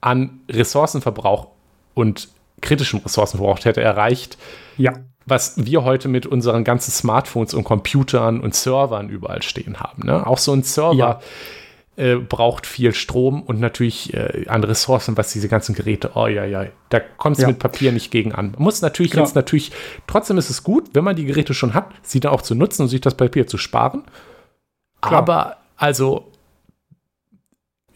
[0.00, 1.48] an Ressourcenverbrauch
[1.94, 2.28] und
[2.60, 4.38] kritischem Ressourcenverbrauch hätte erreicht,
[4.76, 4.92] Ja.
[5.26, 10.06] was wir heute mit unseren ganzen Smartphones und Computern und Servern überall stehen haben.
[10.06, 10.26] Ne?
[10.26, 11.20] Auch so ein Server Ja.
[11.96, 16.44] äh, braucht viel Strom und natürlich äh, an Ressourcen, was diese ganzen Geräte, oh ja,
[16.44, 17.48] ja, da kommt es Ja.
[17.48, 18.52] mit Papier nicht gegen an.
[18.52, 19.24] Man muss natürlich Klar.
[19.26, 19.72] jetzt natürlich,
[20.06, 22.82] trotzdem ist es gut, wenn man die Geräte schon hat, sie dann auch zu nutzen
[22.82, 24.04] und sich das Papier zu sparen.
[25.00, 25.18] Klar.
[25.18, 26.30] Aber also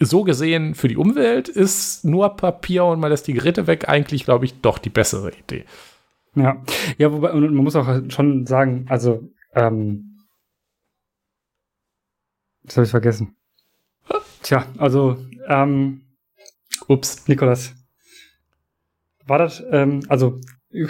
[0.04, 4.24] so gesehen für die Umwelt ist nur Papier und man lässt die Geräte weg eigentlich,
[4.24, 5.64] glaube ich, doch die bessere Idee.
[6.34, 6.62] Ja,
[6.98, 10.18] ja, wobei, und man muss auch schon sagen, also, ähm,
[12.62, 13.36] das habe ich vergessen.
[14.42, 16.02] Tja, also, ähm,
[16.88, 17.28] Ups.
[17.28, 17.74] Nikolas,
[19.26, 20.40] war das, ähm, also,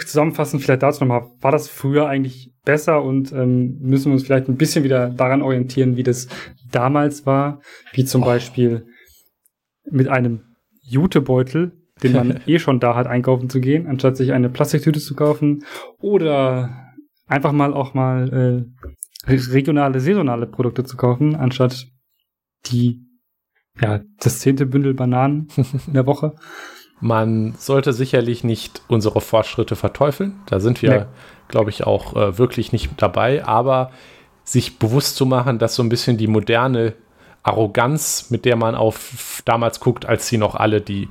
[0.05, 4.47] zusammenfassend vielleicht dazu nochmal, war das früher eigentlich besser und ähm, müssen wir uns vielleicht
[4.47, 6.29] ein bisschen wieder daran orientieren, wie das
[6.71, 7.61] damals war,
[7.91, 8.25] wie zum Oh.
[8.25, 8.87] Beispiel
[9.89, 10.41] mit einem
[10.81, 11.71] Jutebeutel,
[12.01, 15.63] den man eh schon da hat, einkaufen zu gehen, anstatt sich eine Plastiktüte zu kaufen
[15.99, 16.91] oder
[17.27, 18.29] einfach mal auch mal
[19.27, 21.87] äh, re- regionale, saisonale Produkte zu kaufen, anstatt
[22.67, 23.01] die,
[23.81, 25.47] ja, das zehnte Bündel Bananen
[25.87, 26.35] in der Woche.
[26.99, 30.39] Man sollte sicherlich nicht unsere Fortschritte verteufeln.
[30.45, 31.05] Da sind wir, Nee.
[31.49, 33.43] glaube ich, auch äh, wirklich nicht dabei.
[33.45, 33.91] Aber
[34.45, 36.93] sich bewusst zu machen, dass so ein bisschen die moderne
[37.43, 41.09] Arroganz, mit der man auf damals guckt, als sie noch alle die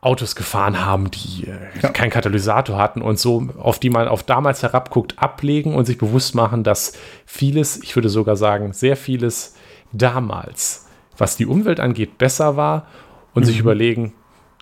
[0.00, 1.88] Autos gefahren haben, die äh, Ja.
[1.90, 6.34] keinen Katalysator hatten und so, auf die man auf damals herabguckt, ablegen und sich bewusst
[6.34, 6.92] machen, dass
[7.24, 9.56] vieles, ich würde sogar sagen, sehr vieles
[9.92, 12.86] damals, was die Umwelt angeht, besser war
[13.34, 13.60] und sich Mhm.
[13.62, 14.12] überlegen,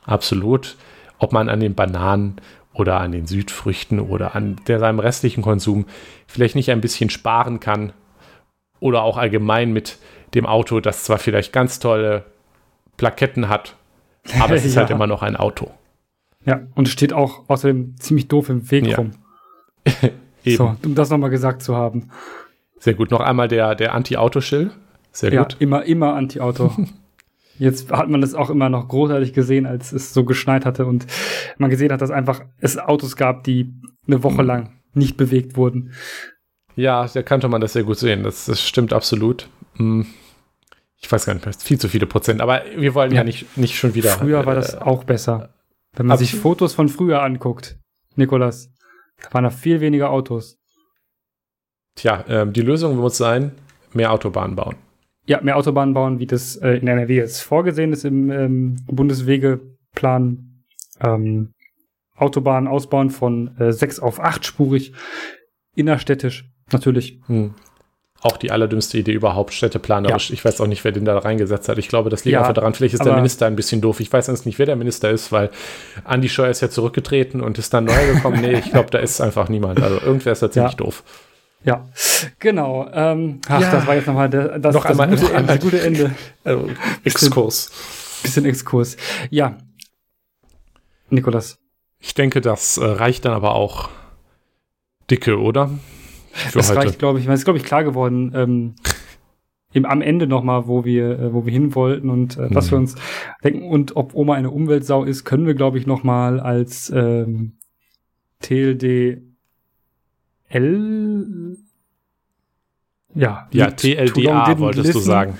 [0.04, 0.76] absolut,
[1.18, 2.36] ob man an den Bananen
[2.72, 5.86] oder an den Südfrüchten oder an der, seinem restlichen Konsum
[6.28, 7.92] vielleicht nicht ein bisschen sparen kann
[8.78, 9.98] oder auch allgemein mit
[10.34, 12.24] dem Auto, das zwar vielleicht ganz tolle
[12.96, 13.76] Plaketten hat,
[14.40, 14.96] aber es ist halt Ja.
[14.96, 15.70] immer noch ein Auto.
[16.44, 18.96] Ja, und es steht auch außerdem ziemlich doof im Weg Ja.
[18.96, 19.10] rum.
[20.44, 22.08] So, um das nochmal gesagt zu haben.
[22.80, 23.12] Sehr gut.
[23.12, 24.72] Noch einmal der, der Anti-Auto-Schild.
[25.12, 25.56] Sehr Ja, gut.
[25.60, 26.72] immer, immer Anti-Auto.
[27.60, 31.06] Jetzt hat man das auch immer noch großartig gesehen, als es so geschneit hatte und
[31.58, 33.72] man gesehen hat, dass einfach es Autos gab, die
[34.08, 34.22] eine Mhm.
[34.24, 35.92] Woche lang nicht bewegt wurden.
[36.74, 38.24] Ja, da kannte man das sehr gut sehen.
[38.24, 39.48] Das, das stimmt absolut.
[39.76, 40.06] Hm.
[41.02, 43.24] Ich weiß gar nicht mehr, viel zu viele Prozent, aber wir wollen ja, Ja.
[43.24, 44.10] nicht, nicht schon wieder.
[44.10, 45.54] Früher war das äh, auch besser.
[45.94, 46.34] Wenn man sich.
[46.34, 47.78] Fotos von früher anguckt,
[48.16, 48.72] Nikolas,
[49.22, 50.58] da waren da viel weniger Autos.
[51.96, 53.52] Tja, ähm, die Lösung muss sein,
[53.92, 54.76] mehr Autobahnen bauen.
[55.26, 60.64] Ja, mehr Autobahnen bauen, wie das äh, in NRW jetzt vorgesehen ist im ähm, Bundeswegeplan.
[61.00, 61.52] Ähm,
[62.16, 64.92] Autobahnen ausbauen von äh, sechs auf achtspurig,
[65.74, 67.20] innerstädtisch, natürlich.
[67.26, 67.54] Hm.
[68.24, 70.30] Auch die allerdümmste Idee überhaupt, städteplanerisch.
[70.30, 71.76] Ich weiß auch nicht, wer den da reingesetzt hat.
[71.78, 73.98] Ich glaube, das liegt Ja, einfach daran, vielleicht ist der Minister ein bisschen doof.
[73.98, 75.50] Ich weiß jetzt nicht, wer der Minister ist, weil
[76.04, 78.40] Andi Scheuer ist ja zurückgetreten und ist dann neu gekommen.
[78.40, 79.82] nee, ich glaube, da ist einfach niemand.
[79.82, 80.76] Also irgendwer ist da ziemlich Ja.
[80.78, 81.02] doof.
[81.64, 81.88] Ja,
[82.38, 82.88] genau.
[82.92, 83.70] Ähm, ach, Ja.
[83.72, 85.80] das war jetzt nochmal das, das, Noch das einmal- gute, noch Ende, einmal- das gute
[85.80, 86.10] Ende.
[86.44, 86.70] Also,
[87.04, 87.72] Exkurs.
[88.22, 88.96] Bisschen Exkurs.
[89.30, 89.56] Ja.
[91.10, 91.58] Nikolas.
[91.98, 93.90] Ich denke, das äh, reicht dann aber auch
[95.10, 95.70] dicke, oder?
[96.32, 96.80] Für Das heute.
[96.80, 97.26] reicht, glaube ich.
[97.26, 98.74] Es ist, glaube ich, klar geworden, ähm,
[99.74, 102.70] im, am Ende nochmal, wo wir, äh, wo wir hin wollten und äh, was Mhm.
[102.72, 102.94] wir uns
[103.44, 103.62] denken.
[103.70, 107.52] Und ob Oma eine Umweltsau ist, können wir, glaube ich, nochmal als ähm,
[108.40, 109.22] TLDL
[113.14, 115.02] ja, Ja, Long TLDA Didn't wolltest du Listen.
[115.02, 115.38] sagen.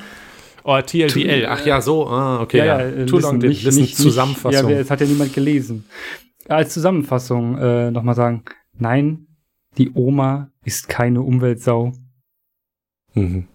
[0.65, 1.47] Oh, TLDL.
[1.49, 2.07] Ach ja, so.
[2.07, 2.59] Ah, okay.
[2.59, 3.81] Ja, Ja, ja, äh, Too long did nicht- listen.
[3.81, 4.71] nicht- Zusammenfassung.
[4.71, 5.85] Ja, es hat ja niemand gelesen.
[6.49, 8.45] Als Zusammenfassung äh, nochmal sagen,
[8.79, 9.27] nein,
[9.79, 11.93] die Oma ist keine Umweltsau.
[13.15, 13.49] Mhm.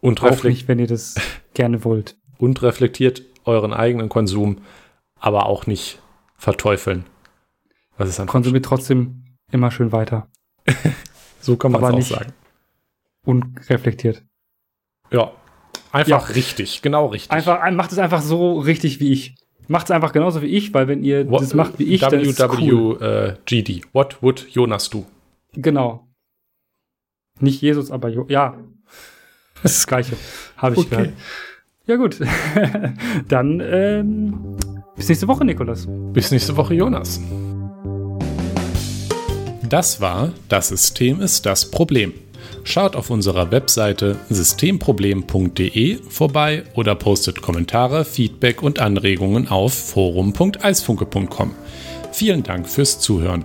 [0.00, 1.14] Und Auch nicht, wenn ihr das
[1.54, 2.16] gerne wollt.
[2.38, 4.58] Und reflektiert euren eigenen Konsum,
[5.16, 6.00] aber auch nicht
[6.36, 7.04] verteufeln.
[7.96, 10.28] Was ist Konsumiert trotzdem immer schön weiter.
[11.40, 12.32] so kann man es auch sagen.
[13.24, 14.22] Und reflektiert.
[15.10, 15.32] Ja.
[15.92, 16.34] Einfach ja.
[16.34, 17.30] richtig, genau richtig.
[17.30, 19.36] Einfach, macht es einfach so richtig wie ich.
[19.68, 22.20] Macht es einfach genauso wie ich, weil wenn ihr What, das macht wie ich, dann
[22.20, 23.00] ist cool.
[23.00, 23.84] WWGD.
[23.92, 25.06] What would Jonas do?
[25.54, 26.08] Genau.
[27.40, 28.56] Nicht Jesus, aber jo ja.
[29.62, 30.16] Das ist das Gleiche.
[30.56, 30.90] Habe ich okay.
[30.90, 31.12] gehört.
[31.86, 32.20] Ja, gut.
[33.28, 34.56] dann ähm,
[34.96, 35.86] bis nächste Woche, Nikolas.
[36.12, 37.20] Bis nächste Woche, Jonas.
[39.68, 42.12] Das war Das System ist das Problem.
[42.62, 51.54] Schaut auf unserer Webseite systemproblem.de vorbei oder postet Kommentare, Feedback und Anregungen auf forum.eisfunke.com.
[52.12, 53.44] Vielen Dank fürs Zuhören.